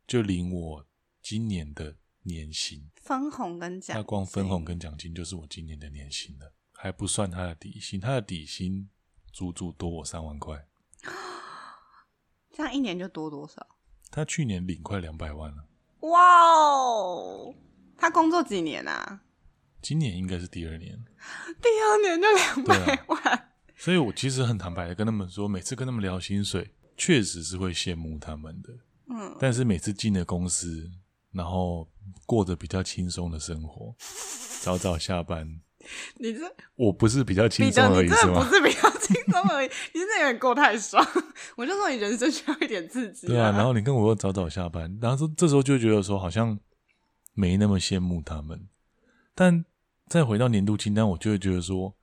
[0.06, 0.86] 就领我
[1.28, 2.88] 今年的年薪。
[3.02, 8.88] 分红跟奖金，他光分红跟奖金就是我今年的年薪了，还不算他的底薪，他的底薪。
[9.34, 10.66] 足足多我三万块，
[12.54, 13.68] 这样一年就多多少？
[14.10, 15.68] 他去年领快两百万了。
[16.02, 17.54] 哇哦！
[17.98, 19.24] 他工作几年啊？
[19.82, 21.04] 今年应该是第二年。
[21.60, 23.22] 第二年就两百万。
[23.24, 28.70] 啊，所以我其实很坦白的跟他们说，每次跟他们聊薪水，确实是会羡慕他们的。
[29.10, 29.36] 嗯。
[29.38, 30.90] 但是每次进了公司，
[31.36, 31.88] 然后
[32.26, 33.94] 过着比较轻松的生活，
[34.62, 35.60] 早早下班。
[36.18, 36.40] 你这
[36.76, 38.44] 我不是比较轻松而已是吗？
[38.44, 41.06] 不是比较轻松而已，你真的有点过太爽。
[41.56, 43.28] 我就说你人生需要一点刺激。
[43.28, 46.58] 对啊，然后你跟我说早早下班，然后说这时候就觉得说好像
[47.36, 48.68] 没那么羡慕他们。
[49.36, 49.64] 但
[50.08, 51.96] 再回到年度清单，我就会觉得说，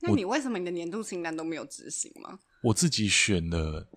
[0.00, 2.38] 那你为什么你的年度清单都没有执行吗？
[2.64, 3.88] 我自己选的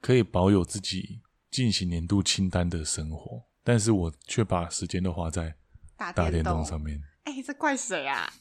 [0.00, 1.20] 可以保有自己
[1.52, 5.54] 进行年度清单的生活，但是我却把时间都花在
[5.96, 7.02] 打电动上面。
[7.24, 8.32] 哎、欸，这怪谁啊？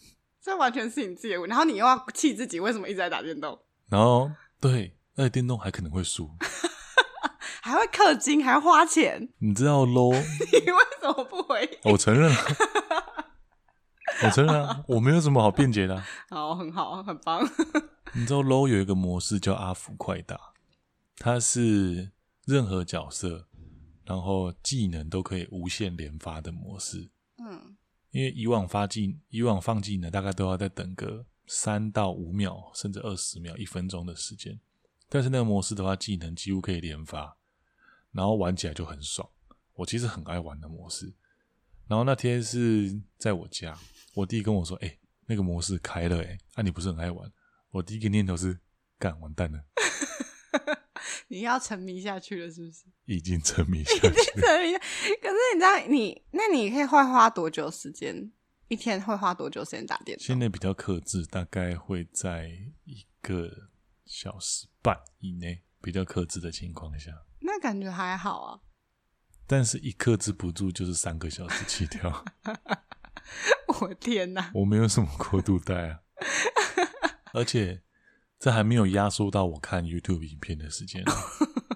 [0.42, 6.32] 这完全是你自己的问题，然后你又要气自己为什么一直在打电动，然后对，那电动还可能会输，
[7.62, 9.30] 还会氪金，还要花钱。
[9.38, 10.14] 你知道 LOL？
[10.18, 11.80] 你为什么不回？
[11.84, 12.38] 我承认了，
[14.24, 16.04] 我承认啊， 我没有什么好辩解的。
[16.30, 17.48] 好，很好，很棒。
[18.14, 20.38] 你知道 low 有一个模式叫阿福快打，
[21.18, 22.12] 它是
[22.46, 23.48] 任何角色，
[24.12, 27.10] 然后技能都可以无限连发的模式。
[27.38, 27.78] 嗯。
[28.10, 34.60] 因为以往发技，以往放技能大概都要再等个三到五秒，甚至二十秒、一分钟的时间。
[35.08, 37.38] 但是那个模式的话，技能几乎可以连发，
[38.12, 39.30] 然后玩起来就很爽。
[39.76, 41.14] 我其实很爱玩的模式。
[41.88, 43.78] 然后那天是在我家，
[44.14, 47.32] 我弟跟我说：“哎、欸，那个模式开了、欸，哎，啊，你不是很爱玩？”
[47.72, 48.60] 我第一个念头是：
[49.00, 49.64] 干，完蛋了。
[51.28, 52.84] 你要沉迷下去了，是不是？
[53.06, 54.74] 已经沉迷下去了，沉迷。
[55.22, 58.32] 可是你知道，你那你可以会花多久时间？
[58.68, 60.26] 一天会花多久时间打电动？
[60.26, 62.50] 现在比较克制，大概会在
[62.86, 63.50] 一个
[64.06, 67.12] 小时半以内，比较克制的情况下。
[67.40, 68.60] 那感觉还好啊。
[69.46, 72.24] 但是，一克制不住就是三个小时起跳。
[73.82, 74.52] 我天哪！
[74.54, 76.00] 我没有什么过度带啊，
[77.34, 77.82] 而且
[78.42, 81.06] 这还没有压缩到我看 YouTube 影片的时间。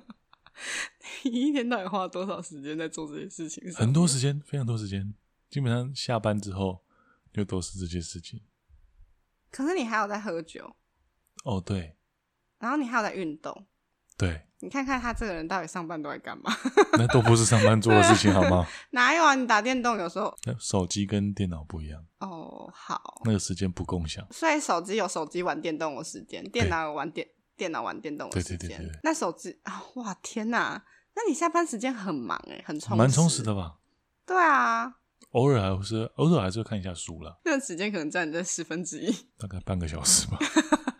[1.23, 3.71] 你一天到底花多少时间在做这些事情？
[3.75, 5.13] 很多时间，非常多时间。
[5.47, 6.83] 基本上下班之后
[7.31, 8.41] 就都是这些事情。
[9.51, 10.75] 可是你还有在喝酒？
[11.43, 11.97] 哦，对。
[12.57, 13.67] 然后你还有在运动？
[14.17, 14.41] 对。
[14.61, 16.51] 你看看他这个人到底上班都在干嘛？
[16.97, 18.65] 那都不是上班做的事情， 好吗？
[18.91, 19.35] 哪有啊？
[19.35, 22.03] 你打电动有时候，手机跟电脑不一样。
[22.19, 24.25] 哦，好，那个时间不共享。
[24.31, 28.57] 所以手机有手机玩电动的时间，电脑有玩电电脑玩电动的时间。
[28.57, 28.99] 对对对对。
[29.03, 30.83] 那手机啊，哇天哪！
[31.15, 33.75] 那你下班时间很忙哎，很充实，蛮充实的吧？
[34.25, 34.95] 对啊，
[35.31, 37.39] 偶尔还是偶尔还是会看一下书了。
[37.45, 40.39] 那个时间可能占你的十分之一，大概半个小时吧。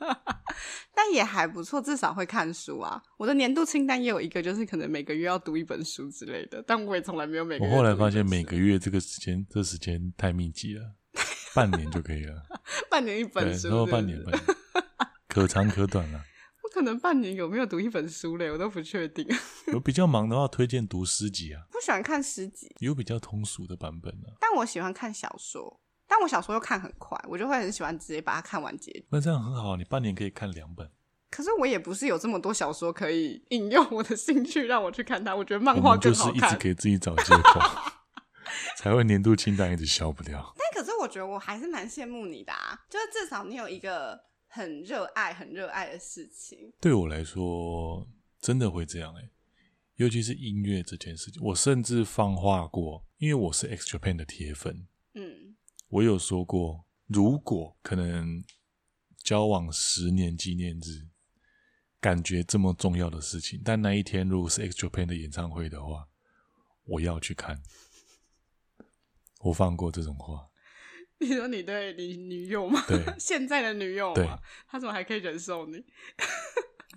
[0.94, 3.02] 但也还不错，至少会看书啊。
[3.18, 6.64] 我的年度清单也有一个，就是可能每个月要读一本书之类的。
[6.66, 7.72] 但我也从来没有每个月。
[7.72, 10.84] 我后来发现每个月这个时间，这时间太密集了，
[11.54, 12.42] 半年就可以了。
[12.90, 13.70] 半年一本书是是？
[13.70, 14.44] 对，然后半年半年，
[15.28, 16.24] 可长可短啊。
[16.64, 18.50] 我可能半年有没有读一本书嘞？
[18.52, 19.26] 我都不确定。
[19.68, 21.62] 有比较忙的话，推荐读诗集啊。
[21.72, 24.34] 不喜欢看诗集，有比较通俗的版本啊。
[24.42, 25.82] 但我喜欢看小说。
[26.16, 29.06] 但我小说又看很快，我就会很喜欢直接把它看完结局。
[29.10, 30.90] 那这样很好，你半年可以看两本。
[31.30, 35.36] 可是我也不是有这么多小说可以引诱我的兴趣让我去看它。
[35.36, 36.34] 我觉得漫画更好看。
[36.34, 37.60] 就是一直给自己找借口，
[38.78, 40.56] 才会年度清单一直消不掉。
[40.56, 46.72] 但可是我觉得我还是蛮羡慕你的啊，就是至少你有一个很热爱、很热爱的事情。
[46.80, 48.08] 对我来说，
[48.40, 49.30] 真的会这样哎、欸，
[49.98, 54.88] 尤其是音乐这件事情，我甚至放话过，因为我是 X Japan 的铁粉。
[55.96, 55.98] 嗯。
[55.98, 58.44] 我有说过，如果可能
[59.24, 61.08] 交往十年纪念日，
[62.02, 66.08] 感觉这么重要的事情，但那一天如果是 X Japan 的演唱会的话，
[66.84, 67.62] 我要去看。
[69.40, 70.50] 我放过这种话。
[71.20, 72.84] 你说你对你女友吗？
[72.88, 74.16] 对， 现在的女友吗？
[74.16, 74.28] 对，
[74.68, 75.86] 他怎么还可以忍受你？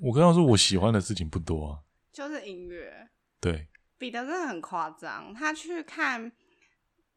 [0.00, 1.78] 我刚刚说我喜欢的事情不多啊，
[2.12, 3.10] 就是音乐。
[3.40, 6.32] 对，彼得真的很夸张，他去看。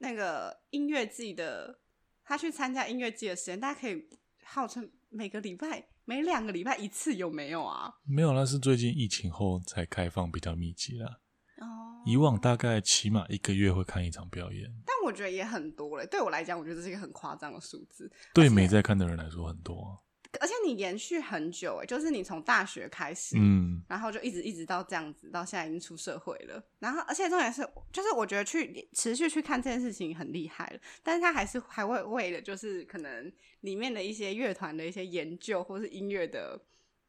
[0.02, 1.80] 那个音乐季的，
[2.24, 4.04] 他去参加音乐季的时间，大家可以
[4.44, 7.94] 号称每个礼拜、每两个礼拜一次，有没有啊？
[8.04, 11.20] 没有，那是最近疫情后才开放，比较密集啦。
[11.58, 16.08] 哦，以往大概起码一个月会看一场表演，但我觉得也很多嘞。
[16.10, 18.12] 对我来讲，我觉得这是一个很夸张的数字。
[18.34, 20.02] 对没在看的人来说，很多啊。
[20.40, 26.64] 而且你延续很久哎，就是你从大学开始，嗯，然后就一直一直到这样子，到现在已经出社会了。
[26.80, 36.60] 然后，而且重点是，就是我觉得去持续去看这件事情很厉害了，但是他还是还会为了就是可能里面的一些乐团的一些研究，或是音乐的，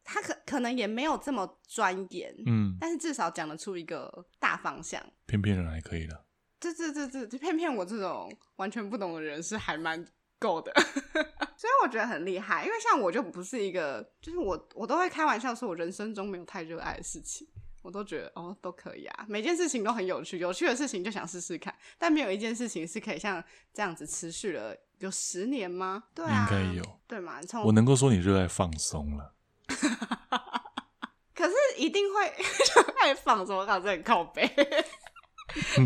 [0.02, 5.00] 他可可能也没有这么钻研，嗯，但是至少讲得出一个大方向。
[5.26, 6.24] 骗骗人还可以的，
[6.58, 10.04] 这这这这，就骗骗我这种完全不懂的人是还蛮
[10.42, 10.72] 够的。
[11.56, 17.46] 所以我觉得很厉害，因为像我就不是一个，就是我我都会开玩笑说，我人生中没有太热爱的事情，
[17.82, 26.02] 我都觉得哦都可以啊，每件事情都很有趣，有趣的事情就想试试看，但没有一件事情是可以像这样子持续了有十年吗？
[26.12, 27.38] 对啊，应该有，对嘛？
[27.64, 29.34] 我能够说你热爱放松了，
[31.32, 32.26] 可是一定会
[32.74, 34.50] 热爱放松，搞这很靠背，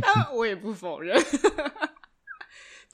[0.01, 1.23] 但我也不否认。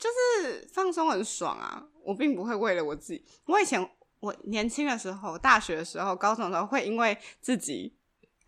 [0.02, 1.86] 就是放松很爽啊！
[2.02, 3.24] 我并不会为了我自己。
[3.44, 3.88] 我以前
[4.18, 7.94] 我年轻的时候，大学的时候，高中的时候，会因为自己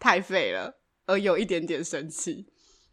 [0.00, 2.50] 太废了而有一点点生气。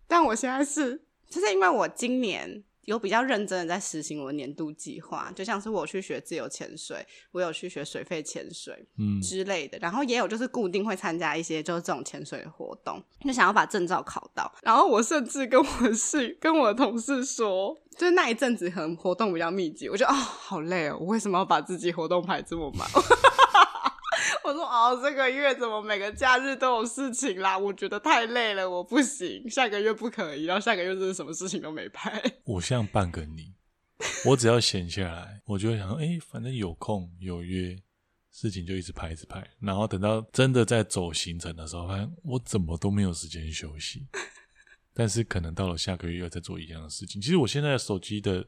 [0.08, 2.64] 但我现在是，就是因为我今年。
[2.86, 14.52] 有比较认真的在实行我的年度计划，就像是我去学自由潜水，我有去学水肺潜水，嗯之类的，然后也有就是固定会参加一些就是这种潜水活动，就想要把证照考到。
[14.64, 22.88] 然后我甚至跟我室跟我的同事说，就是那一阵子可能活动比较密集，我觉得啊、哦、好累哦，我为什么要把自己活动排这么满？
[24.44, 27.58] 我说哦，这个月怎么每个假日都有事情啦？
[27.58, 29.50] 我觉得太累了，我不行。
[29.50, 32.22] 下个月不可以，然后下个月真的什么事情都没拍。
[32.46, 33.54] 我像半个你，
[34.26, 37.76] 我只要闲下来，我就会想说，哎、反正有空有约，
[38.32, 39.46] 事情就一直拍一直拍。
[39.60, 44.08] 然后等到真的在走行程的时候，发现我怎么都没有时间休息。
[44.94, 47.22] 但是可能到了下个月又在做一样的事情。
[47.22, 48.46] 其实我现在手机的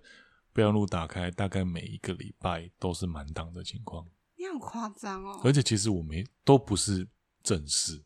[0.51, 4.05] 备忘录打开，大概每一个礼拜都是满档的情况。
[4.43, 5.39] 你好夸张哦！
[5.45, 7.07] 而且其实我没都不是
[7.41, 8.03] 正事，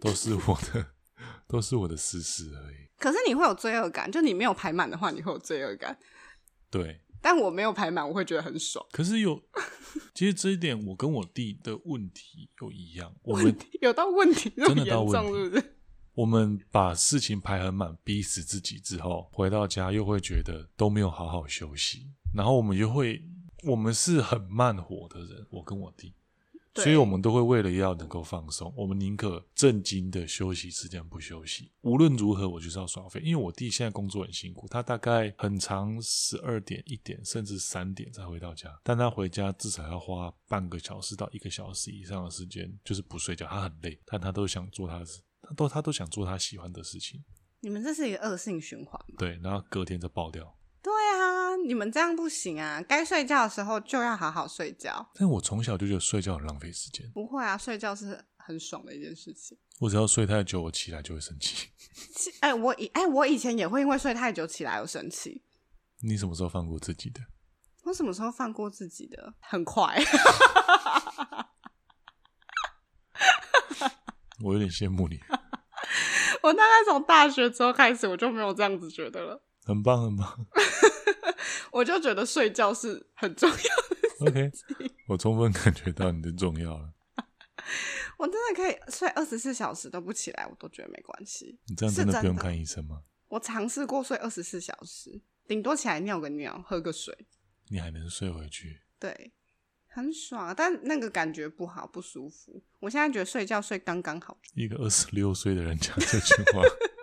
[0.00, 0.86] 都是我的，
[1.46, 2.76] 都是我的私事而已。
[2.96, 5.98] 可是你会有罪恶感，就你没有排满的话，你会有罪恶感。
[6.70, 8.82] 对，但我没有排满，我会觉得很爽。
[8.90, 9.38] 可是有，
[10.14, 13.14] 其实这一点我跟我弟的问题又一样。
[13.22, 15.76] 我们有到问题，真的到问题，是不是？
[16.14, 23.22] 我们把事情排很满，逼死自己之后，回到家又会觉得都没有好好休息，然后我们就会，
[23.66, 26.14] 我们是很慢活的人，我跟我弟，
[26.74, 45.20] 所以我们都会为了要能够放松，我们宁可正经的休息时间不休息，无论如何我就是要耍废，因为我弟现在工作很辛苦，他大概很长十二点、一点甚至三点才回到家，但他回家至少要花半个小时到一个小时以上的时间，就是不睡觉，他很累，但他都想做他的事。
[45.46, 47.22] 他都他都想做他喜欢的事情，
[47.60, 48.98] 你们这是一个恶性循环。
[49.18, 50.56] 对，然后隔天就爆掉。
[50.82, 51.23] 对啊，
[51.66, 52.82] 你们这样不行啊！
[52.86, 55.10] 该睡觉的时候就要好好睡觉。
[55.14, 57.10] 但我从小就觉得睡觉很浪费时间。
[57.12, 59.56] 不会啊，睡觉是很爽的一件事情。
[59.80, 61.70] 我只要睡太久，我起来就会生气。
[62.40, 65.42] 哎、欸，我以哎、欸，我以前也会因为睡太久起来而生气。
[66.02, 67.20] 你什么时候放过自己的？
[67.84, 69.34] 我什么时候放过自己的？
[69.40, 69.96] 很快。
[74.42, 75.18] 我有点羡慕你。
[76.42, 79.42] 我大概从大学之后开始，我就没有这样子觉得了。
[79.64, 80.46] 很棒，很棒。
[81.72, 84.30] 我就觉得睡觉是很重要的。
[84.30, 84.52] OK，
[85.08, 86.92] 我充分感觉到你的重要了。
[88.18, 91.58] 我真的可以睡二十四小时都不起来，我都觉得没关系。
[91.66, 93.02] 你这样真的不用看医生吗？
[93.28, 97.26] 我尝试过睡二十四小时，顶多起来尿个尿，喝个水，
[97.68, 98.82] 你还能睡回去。
[98.98, 99.32] 对。
[99.86, 102.60] 很爽，但那个感觉不好，不舒服。
[102.80, 104.36] 我现在觉得睡觉睡刚刚好。
[104.54, 106.60] 一个二十六岁的人讲这句话，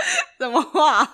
[0.38, 1.04] 什么话？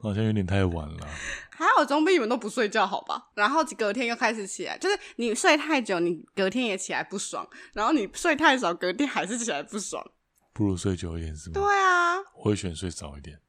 [0.00, 1.08] 好像有点太晚了。
[1.50, 3.30] 还好总比你们都不睡觉好吧？
[3.34, 10.04] 然后隔天又开始起来，就是你睡太久，你隔天也起来不爽；然后你睡太少，隔天还是起来不爽。
[10.52, 11.54] 不如睡久一点是吗？
[11.54, 13.40] 对啊，我会选睡早一点。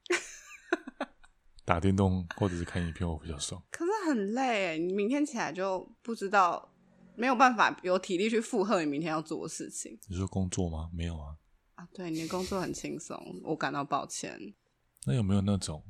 [1.66, 3.62] 打电动或者是看影片，我比较爽。
[3.72, 6.72] 可是很累，你明天起来就不知道，
[7.16, 9.98] 没有办法有体力去负荷你明天要做的事情。
[10.08, 10.90] 你说工作吗？
[10.94, 11.36] 没有啊。
[11.74, 14.54] 啊，对，你的工作很轻松，我感到抱歉。
[15.06, 15.84] 那有没有那种，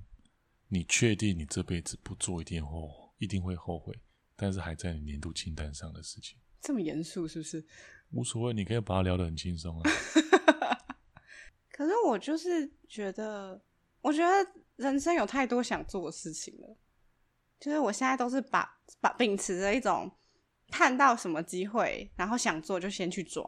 [0.67, 3.97] 你确定你这辈子不做一定后一定会后悔，
[4.35, 6.37] 但是还在你年度清单上的事情？
[6.61, 7.65] 这么严肃是不是？
[8.11, 9.91] 无所谓，你可以把它聊得很轻松啊。
[11.71, 13.61] 可是我就是觉得，
[14.01, 14.51] 我觉得。
[14.75, 16.77] 人生有太多想做的事情了，
[17.61, 20.11] 就是我现在都是把把秉持着一种
[20.67, 23.41] 看到什么机会，然后想做就先去抓。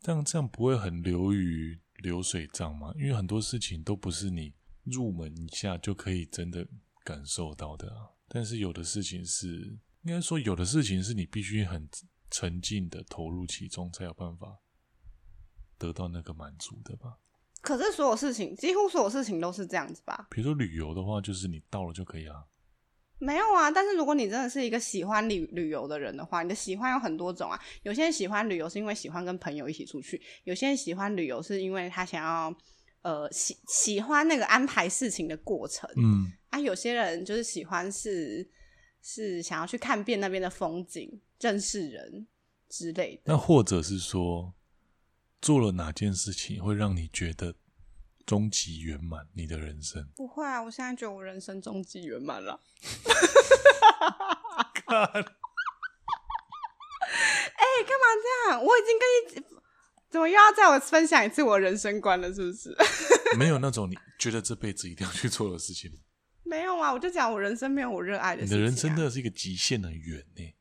[0.00, 2.92] 这样这样不会很流于流水账嘛？
[2.96, 4.52] 因为很多事情都不是你
[4.84, 6.64] 入门一下就可以真的
[7.02, 8.10] 感受到的啊。
[8.28, 11.88] 但是有的事情是，应该说有的事情是你必须很
[12.30, 14.58] 沉浸的投入其中，才有办法
[15.78, 17.18] 得到那个满足的吧。
[17.62, 20.28] 可是所有事情，几乎所有事情都是这样子吧？
[20.30, 22.44] 比如说旅游的话，就是你到了就可以啊。
[23.24, 27.58] 没有啊，但是如果你真的是一个喜欢旅旅游的人的话，你的喜欢有很多种啊。
[27.82, 32.54] 有些人喜欢旅游是因为喜欢跟朋友一起出去，有些人喜欢旅游是因为他想要
[33.02, 35.88] 呃喜喜欢那个安排事情的过程。
[35.96, 38.48] 嗯啊，有些人就是喜欢是
[39.02, 42.26] 是想要去看遍那边的风景、认识人
[42.68, 43.22] 之类的。
[43.32, 44.54] 那或者是说。
[45.40, 47.54] 做了哪件事情会让你觉得
[48.26, 49.28] 终极圆满？
[49.34, 50.62] 你的人生不会啊！
[50.62, 52.60] 我现在觉得我人生终极圆满了。
[54.74, 55.24] 看， 哎，
[57.86, 58.64] 干嘛这样？
[58.64, 59.04] 我已经跟
[59.42, 59.46] 你
[60.10, 62.32] 怎么又要再我分享一次我人生观了？
[62.32, 62.76] 是不是？
[63.38, 65.90] 没有那种你觉得这辈子一定要去做的事情。
[66.44, 66.92] 没有啊！
[66.92, 68.58] 我就讲我人生没有我热爱的事情啊。
[68.58, 70.54] 你的人生真的是一个极限的圆呢，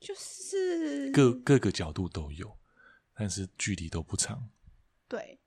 [0.00, 2.56] 就是各各个角度都有。
[3.20, 4.48] 但是距离都不长，
[5.08, 5.40] 对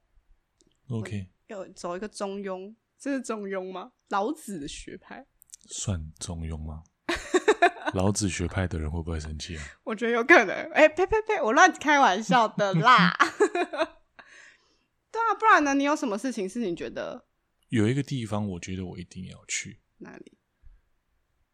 [0.92, 3.92] ，OK，要走一个中庸，这是中庸吗？
[4.10, 5.26] 老子的学派
[5.68, 6.84] 算中庸吗？
[7.94, 9.64] 老子学派的人会不会生气啊？
[9.84, 10.56] 我觉得有可能。
[10.72, 13.16] 哎、欸，呸呸呸，我乱开玩笑的啦。
[15.12, 15.74] 对啊，不然呢？
[15.74, 17.26] 你有什么事情是你觉得
[17.70, 20.38] 有一个地方，我觉得我一定要去哪里？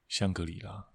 [0.07, 0.89] 香格里拉？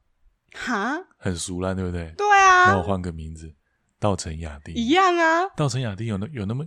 [0.53, 1.09] 哈？
[1.16, 2.12] 很熟烂，对不对？
[2.16, 2.66] 对啊。
[2.72, 3.55] 那我换个名字。
[3.99, 6.66] 稻城亚丁一样啊，稻城亚丁有那有那么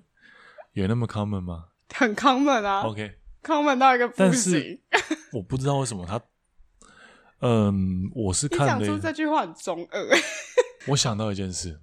[0.75, 1.69] 有那么 common 吗？
[1.93, 4.19] 很 common 啊，OK，common 到一个不行。
[4.19, 4.81] 但是
[5.31, 6.21] 我不知道为什么他，
[7.39, 8.79] 嗯，我是看的。
[8.79, 10.05] 你讲出这句话很中二。
[10.87, 11.79] 我想到一件事，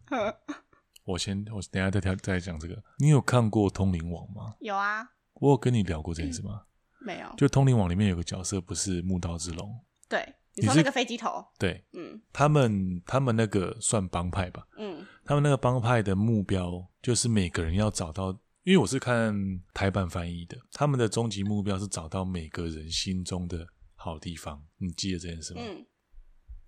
[1.05, 2.83] 我先我等一下再再再讲这个。
[2.99, 4.55] 你有看过《通灵王》吗？
[4.61, 5.09] 有啊。
[5.35, 6.63] 我有跟你聊过这件事吗？
[7.01, 7.27] 嗯、没有。
[7.39, 9.81] 就《通灵王》里面有个角色，不是木刀之龙？
[10.09, 11.45] 对，你说那个飞机头？
[11.59, 14.67] 对，嗯，他们他们那个算帮派吧？
[14.77, 15.07] 嗯。
[15.25, 24.65] 他们那个帮派的目标就是每个人要找到，因为我是看台版翻译的，他们的终极目标是找到每个人心中的好地方。
[24.79, 25.61] 你记得这件事吗？
[25.65, 25.87] 嗯。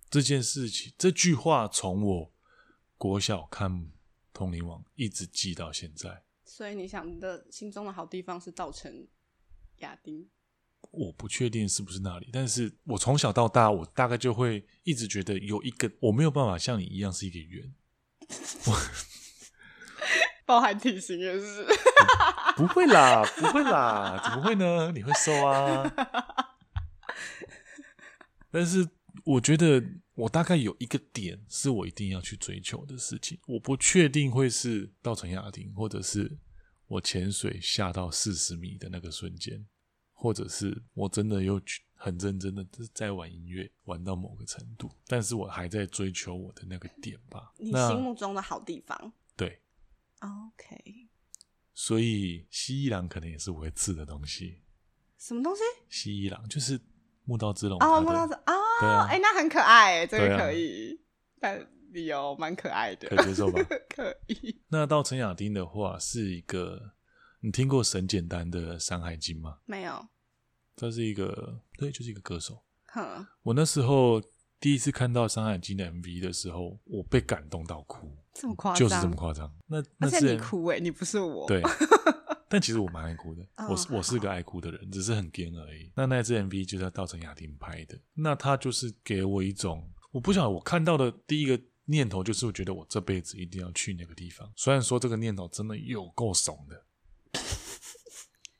[0.09, 2.33] 这件事情，这句话从我
[2.97, 3.71] 国小看
[4.33, 6.23] 《通灵王》一直记到现在。
[6.43, 9.07] 所以你想的心中的好地方是稻城
[9.77, 10.29] 亚丁？
[10.91, 17.73] 我不确定是不是那里，但是我从小到大，我大概就会一直觉得有一个我没有办法像你一样是一个圆，
[20.45, 21.65] 包含体型也是。
[22.55, 24.91] 不会啦，不会啦，怎么会呢？
[24.93, 25.83] 你会瘦啊？
[28.49, 28.87] 但是
[29.25, 29.83] 我觉得
[30.13, 36.37] 我大概有一个点是我一定要去追求的事情，我不确定会是稻城亚丁，或者是
[36.87, 39.65] 我潜水下到四十米的那个瞬间。
[40.17, 41.61] 或者是我真的又
[41.93, 47.51] 很认真的在玩音乐，玩到某个程度，但是我还在追求我的那个点吧。
[47.57, 49.11] 你心目中的好地方？
[49.35, 49.59] 对
[50.19, 51.09] ，OK。
[51.73, 54.63] 所以蜥蜴狼可能也是我会刺的东西。
[55.17, 55.61] 什么东西？
[55.89, 56.79] 蜥蜴狼就是
[57.23, 60.99] 木道之龙哦，木道之哦，哎、啊欸，那很可爱，这个可以，啊、
[61.39, 63.61] 但理由蛮可爱的，可以接受吧？
[63.89, 64.61] 可以。
[64.69, 66.93] 那到陈雅丁的话是一个。
[67.41, 69.59] 你听过神简单的《山海经》吗？
[69.65, 70.07] 没有。
[70.75, 72.65] 他是一个，对，就是一个歌手。
[72.87, 74.19] 哼，我那时候
[74.59, 78.17] 第一次看到《山海经》的 MV 的时候，我被感动到哭。
[78.35, 78.79] 这么夸张？
[78.79, 79.51] 就是这么夸张。
[79.65, 81.47] 那那是你哭哎，你不是我。
[81.47, 81.63] 对。
[82.47, 85.91] 但其实我蛮爱哭的，我是我是个爱哭的人，只是很贱而已。
[85.95, 94.49] 那那支 MV 就是在稻城亚丁拍的，那他就是给我一种，我不晓得我看到的第一个念头就是，我觉得我这辈子一定要去那个地方。
[94.55, 96.85] 虽然说这个念头真的有够怂的。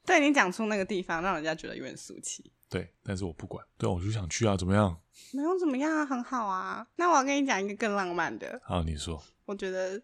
[0.03, 2.51] 对，你讲出那个地方，让人家觉得有点俗气。
[2.67, 4.99] 对，但是我不管，对，我就想去啊，怎么样？
[5.31, 6.85] 没有怎么样啊，很好啊。
[6.95, 8.59] 那我要跟你讲一个更浪漫的。
[8.63, 9.21] 好，你说。
[9.45, 10.01] 我觉得，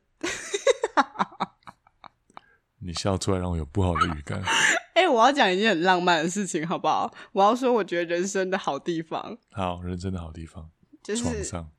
[2.80, 4.41] 你笑出来让我有不好的预感。
[4.93, 7.12] 哎、欸，我要讲一件很浪漫的事情，好不好？
[7.32, 9.38] 我要说，我觉得人生的好地方。
[9.51, 10.70] 好，人生的好地方
[11.03, 11.72] 就是床上。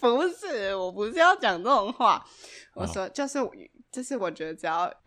[0.00, 2.24] 不是，我不是要讲这种话。
[2.74, 3.38] 我说，就是，
[3.90, 4.92] 就是，我觉得只要。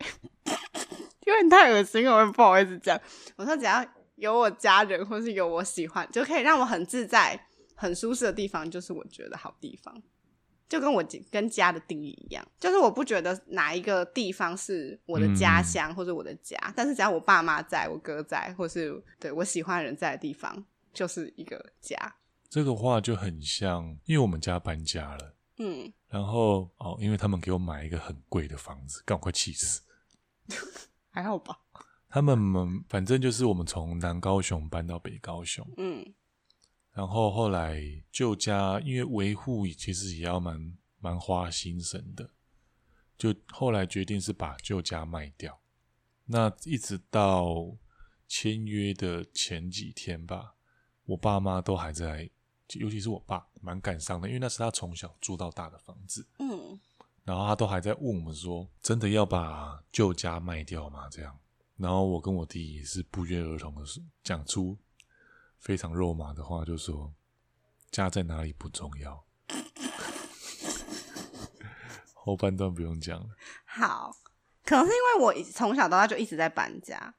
[1.28, 3.00] 因为你太恶心了，我也不好意思讲。
[3.36, 3.86] 我说只要
[4.20, 7.40] 有我家人，或是有我喜欢，就可以让我很自在、
[7.76, 10.02] 很舒适的地方，就是我觉得好地方。
[10.68, 20.64] 就跟我跟家的定义一样，就是我不觉得哪一个地方是我的家乡或者我的家，嗯，但是只要我爸妈在、我哥在，或是对我喜欢的人在的地方，
[20.94, 21.98] 就是一个家。
[22.48, 29.82] 这个话就很像，因为我们家搬家了，嗯，然后哦，因为他们给我买一个很贵的房子，赶快气死。
[31.10, 31.58] 还好吧，
[32.10, 36.14] 他们反正就是我们从南高雄搬到北高雄，嗯，
[36.92, 37.82] 然后后来
[38.12, 42.32] 旧家因为维护其实也要蛮蛮花心神的，
[43.18, 45.62] 就后来决定是把旧家卖掉。
[46.26, 47.78] 那一直到
[48.28, 50.56] 签约的前几天吧，
[51.06, 52.30] 我爸妈都还在，
[52.74, 56.80] 尤其是我爸蛮感伤的，因为那是他从小住到大的房子，嗯。
[57.24, 61.38] 然后他都还在问我们说：“真的要把旧家卖掉吗？”这样，
[61.80, 63.82] 然后我跟我弟也是不约而同的
[64.22, 64.78] 讲出
[65.58, 67.14] 非常肉麻的话，就说
[67.90, 69.24] ：“家在哪里不重要。
[72.14, 73.28] ”后半段不用讲了。
[73.66, 74.16] 好，
[74.66, 77.16] 可能是因为我从小到大就一直在搬家。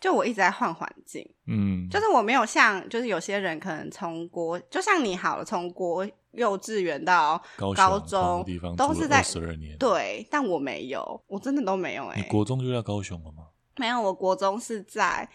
[0.00, 12.20] 就我一直在换环境，嗯，就是我没有像，就是有些人可能从国，就像你好了，从国幼稚园到高中，地方都是在十二年，对，但我没有，我真的都没有哎、欸。
[12.20, 13.50] 你国中就在高雄了吗？
[13.76, 15.28] 没有，我国中是在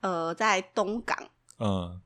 [0.00, 1.16] 呃在东港，
[1.58, 2.00] 嗯，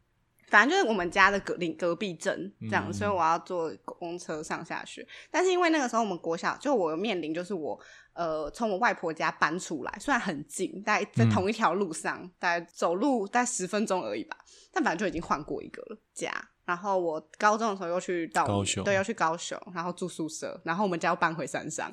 [0.48, 5.06] 反正就是我们家的隔邻隔壁镇这样、嗯，所以我要坐公车上下学。
[5.30, 7.78] 但是因为那个时候我们国小，就我面临就是我。
[8.12, 14.36] 呃，从我外婆家搬出来，虽然很近，大概在同一条路上，嗯，大概走路大概十分钟而已吧，
[14.72, 16.30] 但反正就已经换过一个了家。
[16.66, 21.90] 然后我高中的时候又去到高雄，对，又去高雄，然后住宿舍，然后我们家又搬回山上，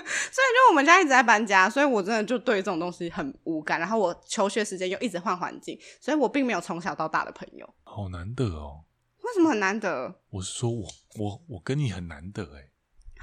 [0.30, 3.78] 就我们家一直在搬家，所以我真的就对这种东西很无感。
[3.80, 8.84] 然后我求学时间又一直换环境，所以我并没有从小到大的朋友，好难得哦。
[9.22, 10.20] 为什么很难得？
[10.30, 10.88] 我是说我
[11.18, 12.70] 我我跟你很难得哎。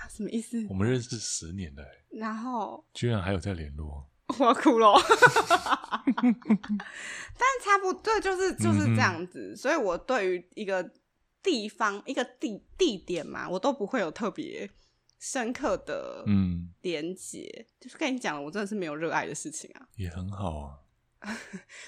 [0.09, 0.65] 什么意思？
[0.69, 4.05] 我们认识十年了，然后居然还有在联络，
[4.37, 4.91] 我要哭了。
[6.11, 10.91] 但差不多就是就是这样子，嗯，所以我对于一个
[11.41, 14.69] 地方、一个地地点嘛，我都不会有特别
[15.23, 17.65] 深刻的嗯连接。
[17.79, 20.79] 就是跟你讲了，我真的是没有热爱的事情啊， 也很好啊。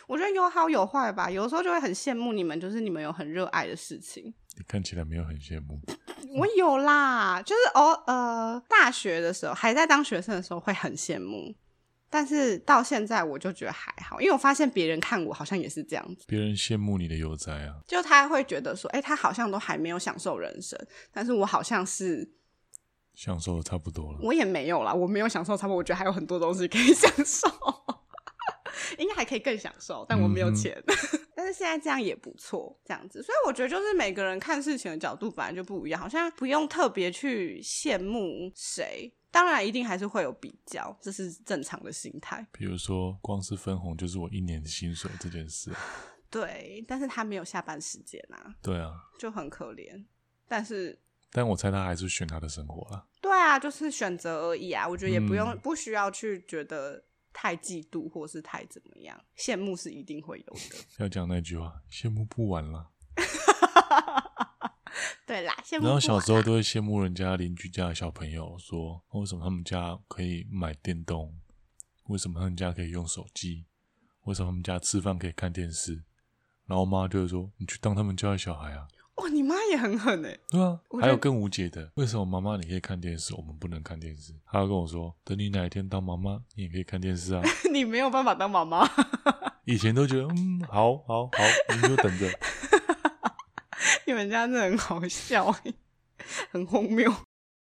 [0.08, 4.34] 我觉得有好有坏吧，有的时候就会很羡慕你们，就是你们有很热爱的事情。
[4.58, 5.82] 你看起来没有很羡慕。
[6.38, 11.54] 我有啦，就是哦呃，大学的时候还在当学生的时候会很羡慕，
[12.10, 16.24] 但是到现在我就觉得还好，因为我发现别人看我好像也是这样子。
[16.28, 20.80] 别人羡慕你的悠哉啊，就他会觉得说，哎、欸，他好像都还没有享受人生，
[21.12, 22.26] 但是我好像是
[23.16, 24.20] 享受的差不多了。
[24.22, 27.48] 我也没有啦，我没有享受差不多，我觉得还有很多东西可以享受。
[29.00, 30.82] 应该还可以更享受，但我没有钱。
[30.88, 30.96] 嗯、
[31.36, 39.12] 但是现在这样也不错，这样子，所以我觉得就是每个人看事情的角度本来就不一样，好像不用特别去羡慕谁。
[39.32, 42.46] 当然，一定还是会有比较，这是正常的心态。
[42.54, 45.74] 比如说，光是分红就是我一年的薪水这件事。
[46.30, 48.56] 对，但是他没有下班时间啊。
[48.62, 50.06] 对啊，就很可怜。
[50.48, 50.98] 但是，
[51.32, 53.06] 但我猜他还是选他的生活了。
[53.22, 54.88] 对啊，就是选择而已啊。
[54.88, 57.04] 我觉得也不用，嗯、不需要去觉得。
[57.38, 60.78] 太嫉妒或是太怎么样，羡慕是一定会有的。
[61.04, 62.92] 要讲那句话，羡慕不完了。
[65.28, 65.84] 对啦，羡慕不完。
[65.84, 71.38] 然后小时候都会羡慕人家邻居家的小朋友，说为什么他们家可以买电动，
[72.06, 73.66] 为什么他们家可以用手机，
[74.22, 76.06] 为什么他们家吃饭可以看电视。
[76.68, 80.38] 然后我妈就会说：“你去当他们家的小孩啊。”哇，你妈也很狠哎！
[80.50, 84.34] 对啊，还有更无解的，为什么妈妈你可以看电视，我们不能看电视？
[84.46, 87.42] 她要跟我说，等你哪一天当妈妈，你也可以看电视啊。
[87.72, 88.86] 你没有办法当妈妈。
[89.64, 91.32] 以前都觉得，嗯，好好好，
[91.74, 92.30] 你就等着。
[94.06, 95.50] 你们家真的很好笑，
[96.52, 97.10] 很荒谬。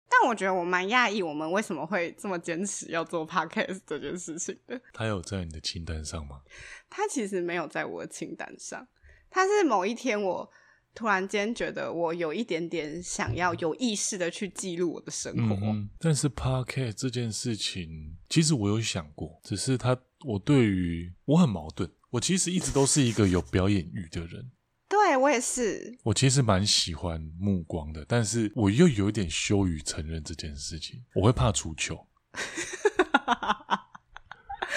[0.09, 4.81] 但我觉得我蛮讶异，我们为什么会这么坚持要做 podcast 这件事情的。
[4.91, 6.41] 他有在你的清单上吗？
[6.89, 8.87] 他其实没有在我的清单上，
[9.29, 10.51] 他是某一天我。
[10.95, 21.91] 突然间觉得我有一点点想要有意识的去记录我的生活，嗯，但是 Podcast 这件事情，其实我有想过，只是他，我对于我很矛盾。
[22.11, 24.49] 我其实一直都是一个有表演欲的人，
[24.87, 25.97] 对我也是。
[26.03, 32.07] 我其实蛮喜欢目光的，但是我又有一点羞于承认这件事情，我会怕出糗。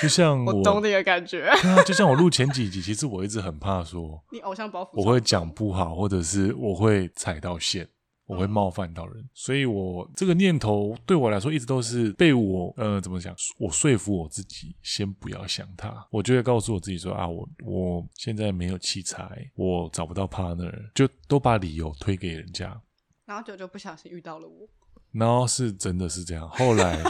[0.01, 1.51] 就像我，我懂你的感觉。
[1.63, 7.89] 对啊，就像我录前几集，其实我一直很怕说，你偶像包袱，我会讲不好，或者是我会踩到线，
[8.27, 22.81] 我会冒犯到人，嗯、所以我这个念头对我来说一直都是被我呃怎么讲，我说服我自己先不要想他，我就会告诉我自己说啊，我我现在没有器材，我找不到 partner，就都把理由推给人家，
[23.27, 24.69] 然后就就不小心遇到了我，
[25.13, 27.03] 然后是真的是这样，后来。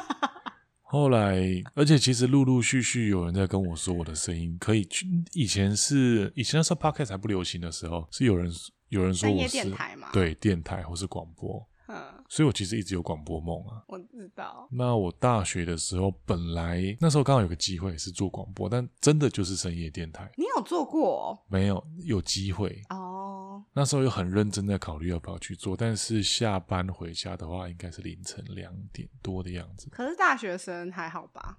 [0.90, 1.38] 后来，
[1.74, 5.06] 而且其实陆陆续续有人在跟我说，我的声音可以去。
[5.34, 8.50] 以前是以前那时候 Podcast 还不流行的时候，是有人
[8.88, 10.08] 有人说我是电台嘛？
[10.14, 11.62] 对，电台或是广播。
[11.90, 11.96] 嗯，
[12.28, 13.82] 所以我其实一直有广播梦啊。
[13.86, 14.68] 我知道。
[14.70, 20.30] 那我大学的时候，本来那时候刚好有个机会是做广播，但真的就是深夜电台。
[20.36, 21.38] 你有做过？
[21.48, 23.07] 没有，有机会哦。
[23.72, 29.88] 那时候又很认真在考虑要不要去做，但是下班回家的话，应该是凌晨两点多的样子。
[29.90, 31.58] 可是大学生还好吧？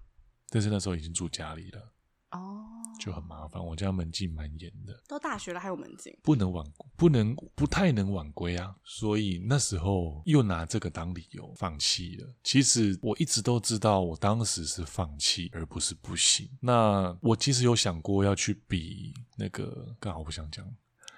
[0.50, 1.94] 但是那时候已经住家里了。
[2.32, 2.64] 哦，
[3.00, 3.64] 就很麻烦。
[3.64, 6.64] 我家门禁蛮严的，都大学了还有门禁，不能晚，
[6.96, 8.76] 不能不太能晚归啊。
[8.84, 12.32] 所以那时候又拿这个当理由放弃了。
[12.44, 16.48] 其实我一直都知道，我当时是放弃，而不是不行。
[16.62, 20.64] 那我其实有想过要去比那个，刚好不想讲，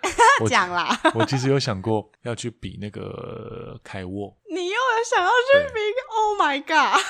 [0.47, 0.99] 讲啦。
[1.15, 5.79] 我其实有想过要去比那个凯沃，你又有想要去比
[6.09, 7.01] ？Oh my god！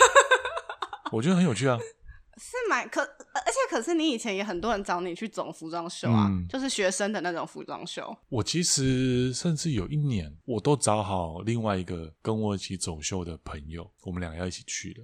[1.12, 1.78] 我觉得很有趣啊。
[2.38, 8.18] 是蛮可，而且可是你以前也很多人找你去走服装秀啊，嗯、就是学生的那种服装秀。
[8.30, 15.04] 我其实甚至有一年，我都找好另外一个跟我一起走秀的朋友，我们两个要一起去的。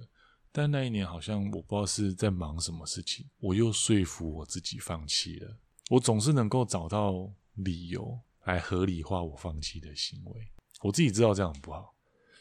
[0.50, 5.56] 但那一年好像我不知道是在忙什么事情，我又说服我自己放弃了。
[5.90, 10.48] 我总是能够找到理由来合理化我放弃的行为。
[10.82, 11.94] 我自己知道这样很不好，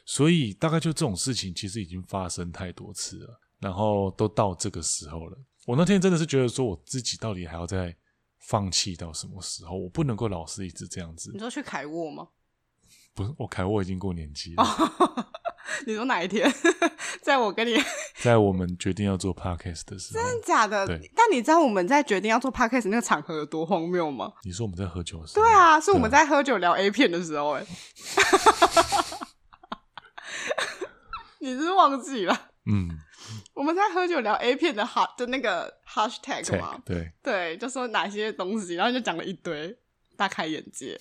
[0.05, 3.39] 所以大概就这种事情，其实已经发生太多次了。
[3.59, 7.95] 然后都到这个时候了，我那天真的是觉得说，我自己到底还要再
[8.37, 9.75] 放弃到什么时候？
[9.75, 11.31] 我不能够老是一直这样子。
[11.33, 12.27] 你说去凯沃吗？
[13.15, 14.63] 不是，我凯沃已经过年纪了。
[15.67, 15.83] 哦。
[15.85, 16.51] 你说哪一天？
[17.21, 17.75] 在我跟你，
[18.21, 20.85] 在我们决定要做 podcast 的时候，真的假的？
[20.87, 21.11] 对。
[21.15, 24.31] 但你知道我们在决定要做 podcast 那个场合有多荒谬吗？
[24.43, 25.43] 你说我们在喝酒的时候？
[25.45, 27.65] 对啊，是 我们在喝酒聊 A 片的时候，哎，
[31.39, 32.49] 你是忘记了？
[32.65, 32.89] 嗯。
[33.53, 39.75] 我们在喝酒聊 A 片的哈的那个 hashtag 嘛，对对，就说哪些东西，然后就讲了一堆，
[40.15, 40.97] 大开眼界。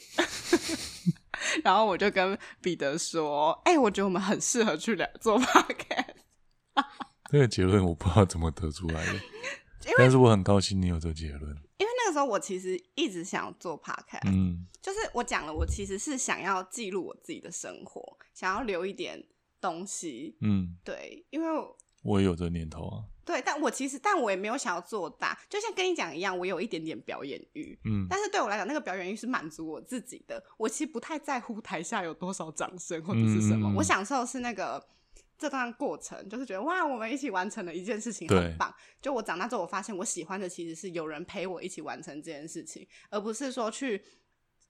[1.65, 6.15] 然后我就跟彼得说：“哎、欸，我觉得我们很适合去聊做 podcast。
[7.31, 9.21] ”这个结论我不知道怎么得出来的，
[9.99, 11.43] 但是我很高兴你有这个结论。
[11.79, 19.23] 因为那个时时候我其实一直想要做 podcast，嗯，就是我讲了，我其实是想要记录我自己的生活，想要留一点
[19.61, 23.05] 东西，嗯，对，因为我，我也有这念头啊。
[23.27, 34.81] 对，但我其实，但我也没有想要做大，就像跟你讲一样，我有一点点表演欲，嗯，但是对我来讲，那个表演欲是满足我自己的，我其实不太在乎台下有多少掌声或者是什么，嗯、我享受的是那个
[35.37, 38.72] 这段过程，就是觉得哇，我们一起完成了一件事情，很棒。
[39.03, 44.03] 就我长大之后，我发现我喜欢的其实是有人陪我一起完成这件事情，而不是说去。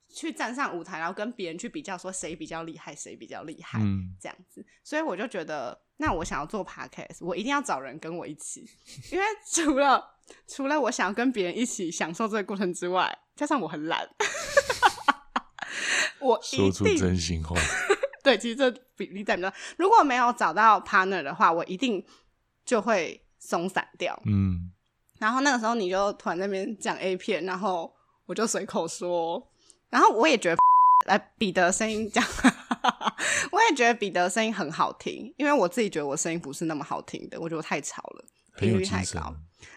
[0.09, 4.65] 去站上舞台，然后跟别人去比较，说谁比较厉害，谁比较厉害，嗯，这样子。
[4.85, 8.69] 所以我就觉得，那我想要做 podcast，我一定要找人跟我一起，
[9.11, 10.03] 因为除了
[10.47, 14.09] 除了我想要跟别人一起享受这个过程之外，加上我很懒，
[16.21, 17.57] 我一定说出真心话。
[18.23, 22.05] 对，其实这比例在比较，如果没有找到 partner 的话，我一定
[22.65, 24.21] 就会松散掉。
[24.27, 24.73] 嗯，
[25.21, 27.95] 然后那个时候你就突然那边讲 A 片，然后
[28.27, 29.51] 我就随口说。
[29.89, 30.57] 然后我也觉得，
[31.07, 32.25] 来彼得声音讲，
[33.53, 38.25] 我也觉得彼得声音很好听，因为我自己觉得我声音不是那么好听的，我觉得我太吵了，
[38.57, 39.35] 频率太高，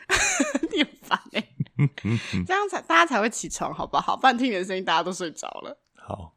[0.71, 1.49] 你很烦哎、欸，
[2.45, 4.15] 这样才大家才会起床，好不好？
[4.17, 5.79] 不然听你的声音，大家都睡着了。
[5.95, 6.35] 好，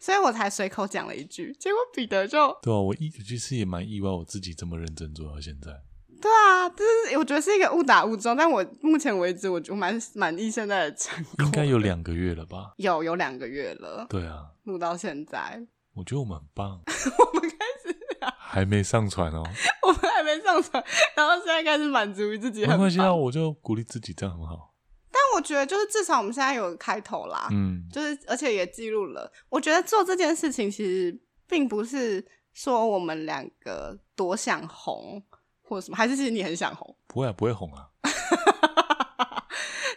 [0.00, 5.82] 所以我才随口讲了一句，结果彼得就对啊，我一其实也蛮意外，我自己这么认真做到现在。
[6.22, 11.44] 对啊，就是我觉得是一个误打误撞，但我目前为止，我就蛮满意现在的成果。
[11.44, 12.72] 应该有两个月了吧？
[12.76, 14.06] 有有两个月了。
[14.08, 16.80] 对啊，录到现在，我觉得我们很棒。
[17.18, 19.42] 我们开始、啊、 还没上传哦，
[19.86, 20.82] 我们还没上传，
[21.14, 24.74] 然后现在开始满足于自己很，没关系啊，我就鼓励自己，这样很好。
[25.10, 29.30] 但我觉得，就是至少我们现在有开头啦，嗯，就是而且也记录了。
[29.48, 35.22] 我觉得做这件事情其实并不是说我们两个多想红。
[35.64, 35.96] 或者什么？
[35.96, 36.94] 还是其实你很想红？
[37.06, 37.88] 不会啊，不会红啊。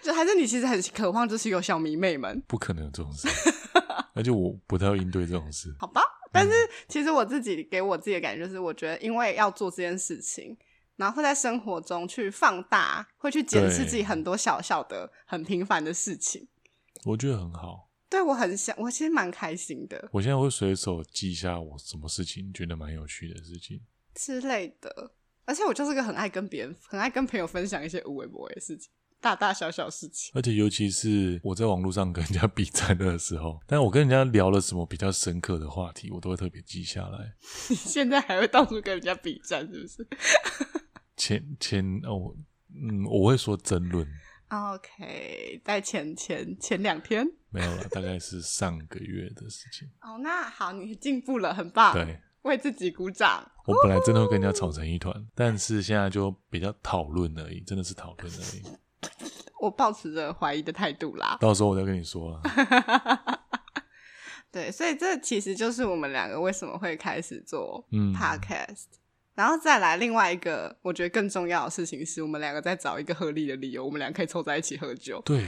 [0.01, 2.41] 就还是你其实很渴望，就是有小迷妹们。
[2.47, 3.27] 不可能有这种事，
[4.16, 5.76] 而且我不太会应对这种事。
[5.78, 6.01] 好吧，
[6.32, 6.51] 但是
[6.88, 10.57] 其实我自己给我自己的感觉就是，我觉得因为要做这件事情，
[10.95, 16.47] 然后会在生活中去放大，会去检视自己很多小小的、很平凡的事情。
[17.03, 17.91] 我觉得很好。
[18.09, 20.09] 对，我很想，我其实蛮开心的。
[20.13, 23.82] 我现在会随手记下我什么事情觉得蛮有趣的事情
[24.13, 25.11] 之类的。
[25.43, 28.89] 而且我就是个很爱跟别人、很爱跟朋友分享一些无微不微的事情，
[29.22, 30.32] 大大小小事情。
[30.36, 37.34] 而且尤其是我在网络上跟人家比战的时候，但我跟人家聊了什么比较深刻的话题，我都会特别记下来。
[37.70, 40.07] 你现在还会到处跟人家比战，是不是？
[41.18, 42.36] 前前哦，
[42.74, 44.07] 嗯，我会说争论。
[44.49, 49.88] OK，在前前前两天没有了，大概是上个月的事情。
[50.01, 51.93] 哦，那好，你进步了，很棒。
[51.93, 52.20] 对。
[52.43, 53.43] 为自己鼓掌。
[53.66, 58.61] 我本来真的会跟人家吵成一团，但是现在就比较讨论而已，真的是讨论而已。
[59.59, 61.37] 我抱持着怀疑的态度啦。
[61.39, 62.41] 到时候我再跟你说了。
[64.51, 68.99] 对，所以这其实就是我们两个为什么会开始做 podcast，嗯。
[69.33, 75.21] 然后再来另外一个，我觉得更重要的事情是我们两个在找一个合理的理由，我们俩可以凑在一起喝酒。
[75.25, 75.45] 对，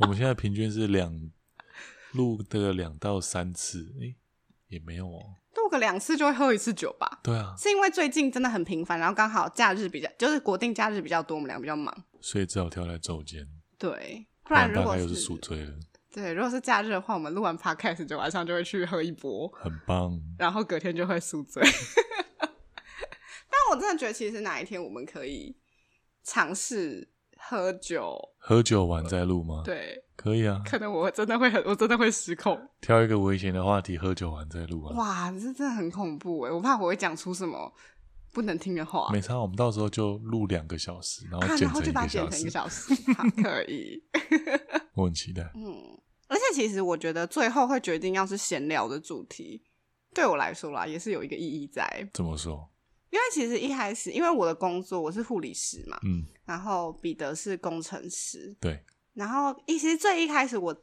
[0.00, 1.30] 我们现在平均是两
[2.12, 4.16] 录的两到三次，诶，
[4.68, 5.34] 也没有哦。
[5.78, 7.20] 两次就会喝一次酒吧？
[7.22, 13.46] 对啊，是因为最近真的很频繁，然后刚好假日比较，就是国定假日比较多，我们俩比较忙，所以只好挑在周间。
[13.78, 15.72] 对，不然如果是，又是宿醉了。
[16.12, 20.16] 对，如果是假日的话，我们录完 podcast 就晚上就会去喝一波，很棒。
[20.38, 21.60] 然后隔天就会宿醉。
[22.40, 25.56] 但我真的觉得，其实哪一天我们可以
[26.22, 29.62] 尝试喝酒，喝酒完再录吗？
[29.64, 30.03] 对。
[30.24, 32.58] 可以啊，可能我真的会很，我真的会失控。
[32.80, 34.96] 挑一个危险的话题，喝酒完再录啊！
[34.96, 36.50] 哇，这真的很恐怖哎！
[36.50, 37.70] 我怕我会讲出什么
[38.32, 39.10] 不能听的话。
[39.12, 41.68] 没差，我们到时候就录两个小时，然后剪成一个小时。
[41.68, 44.02] 啊，然后就把它剪成一个小时，好，可以。
[44.96, 45.42] 我很期待。
[45.54, 49.62] 嗯，而且其实我觉得最后会决定要是闲聊的主题，
[50.14, 51.86] 对我来说啦，也是有一个意义在。
[52.14, 52.66] 怎么说？
[53.10, 58.82] 因为其实一开始，因为我的工作我是护理师嘛，嗯，然后彼得是工程师，对。
[59.14, 60.74] 然后，其实最一开始，我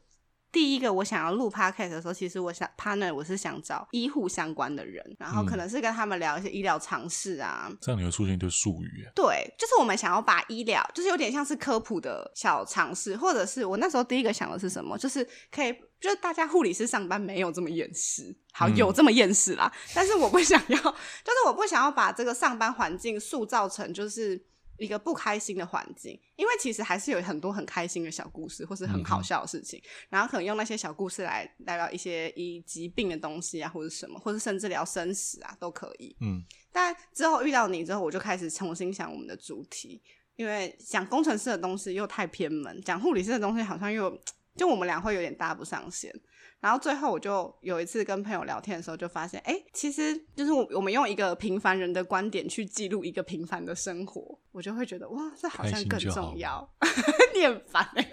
[0.51, 7.67] 第一个我想要录 podcast 的时候，其实我想 partner，我是想找医护相关的人，然后可能是跟他们聊一些医疗常识啊。
[7.69, 9.11] 嗯、这样你会出现一堆术语啊？
[9.15, 24.50] 对，就是我们想要把医疗，就是有点像是科普的小常识，或者是我那时候第一个想的是什么，就是可以，就是大家护理师上班没有这么厌世，好，有这么厌世啦，嗯、 但是我不想要，就是我不想要把这个上班环境塑造成就是。
[24.81, 36.15] 一个不开心的环境，因为其实还是有很多很开心的小故事，或是很好笑的事情，嗯、然后可能用那些小故事来聊聊一些以疾病的东西啊，或者什么，或者甚至聊生死啊，都可以。
[36.21, 40.01] 嗯，但之后遇到你之后，我就开始重新想我们的主题，
[40.35, 44.19] 因为讲工程师的东西又太偏门，讲护理师的东西好像又
[44.55, 46.11] 就我们俩会有点搭不上线。
[46.59, 56.69] 然后最后我就有一次跟朋友聊天的时候，就发现，哎，其实就是我我们用一个平凡人的观点去记录一个平凡的生活，我就会觉得哇，这好像更重要。
[57.33, 58.09] 你很烦哎、欸，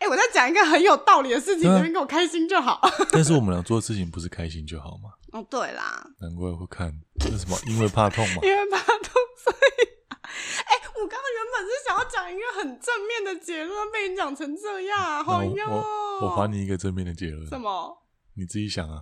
[0.00, 2.80] 哎，我在讲一个很有道理的事情，你们给我开心就好。
[3.10, 5.10] 但是我们俩做的事情不是开心就好吗？
[5.32, 6.92] 哦，对啦，难怪会看，
[7.30, 7.58] 为什么？
[7.66, 8.40] 因为怕痛吗？
[8.42, 9.12] 因为怕痛，
[9.42, 9.88] 所以。
[10.22, 15.84] 哎，我刚刚原本是想要讲一个很正面的结论，被你讲成这样，好哟。
[16.20, 17.46] 我还你一个正面的结论。
[17.48, 18.02] 什么？
[18.34, 19.00] 你自己想啊。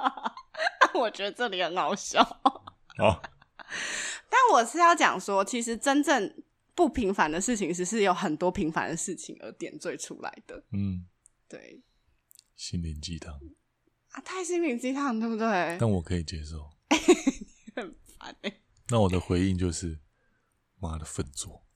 [0.94, 2.22] 我觉得这里很好笑。
[2.98, 3.22] 好。
[4.28, 6.42] 但我是要讲说，其实真正
[6.74, 10.62] 不平凡的事情，是是有很多平凡的事情而点缀出来的。
[10.72, 11.06] 嗯，
[11.48, 11.82] 对。
[12.56, 13.40] 心灵鸡汤
[14.10, 15.76] 啊，太心灵鸡汤，对不对？
[15.80, 16.70] 但我可以接受。
[16.90, 18.60] 你很烦欸。
[18.88, 19.98] 那我的回应就是，
[20.78, 21.66] 妈的粪作。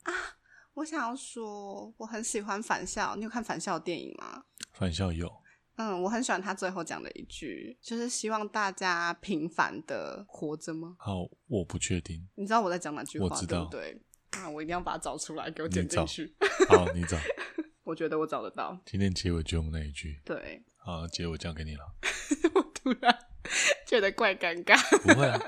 [0.75, 3.15] 我想要说，我很喜欢返校。
[3.15, 4.43] 你有看返校的电影吗？
[4.73, 5.41] 返校有。
[5.77, 10.95] 嗯，我很喜欢他最后讲的一句，就是希望大家平凡的活着吗？
[10.99, 12.25] 好，我不确定。
[12.35, 13.25] 你知道我在讲哪句话？
[13.25, 13.65] 我知道。
[13.65, 14.01] 对，对，
[14.39, 16.33] 那我一定要把它找出来，给我剪进去。
[16.69, 17.17] 好，你找。
[17.83, 18.79] 我觉得我找得到。
[18.85, 20.19] 今天结尾就用那一句。
[20.25, 20.63] 对。
[20.77, 21.83] 好，结尾交给你了。
[22.55, 23.15] 我突然
[23.85, 24.75] 觉得怪尴尬。
[24.99, 25.39] 不会啊。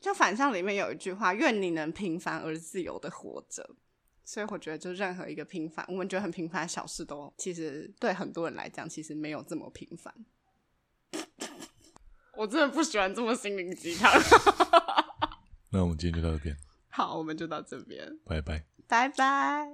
[0.00, 3.76] 就反向里面有一句话：“愿你能平凡而自由的活着。”
[4.30, 10.14] 所以我觉得，就任何一个平凡，我们觉得很平凡的小事，都其实对很多人来讲，其实没有这么平凡。
[12.36, 14.08] 我真的不喜欢这么心灵鸡汤。
[15.72, 16.56] 那我们今天就到这边。
[16.90, 18.20] 好，我们就到这边。
[18.24, 18.64] 拜拜。
[18.86, 19.68] 拜拜。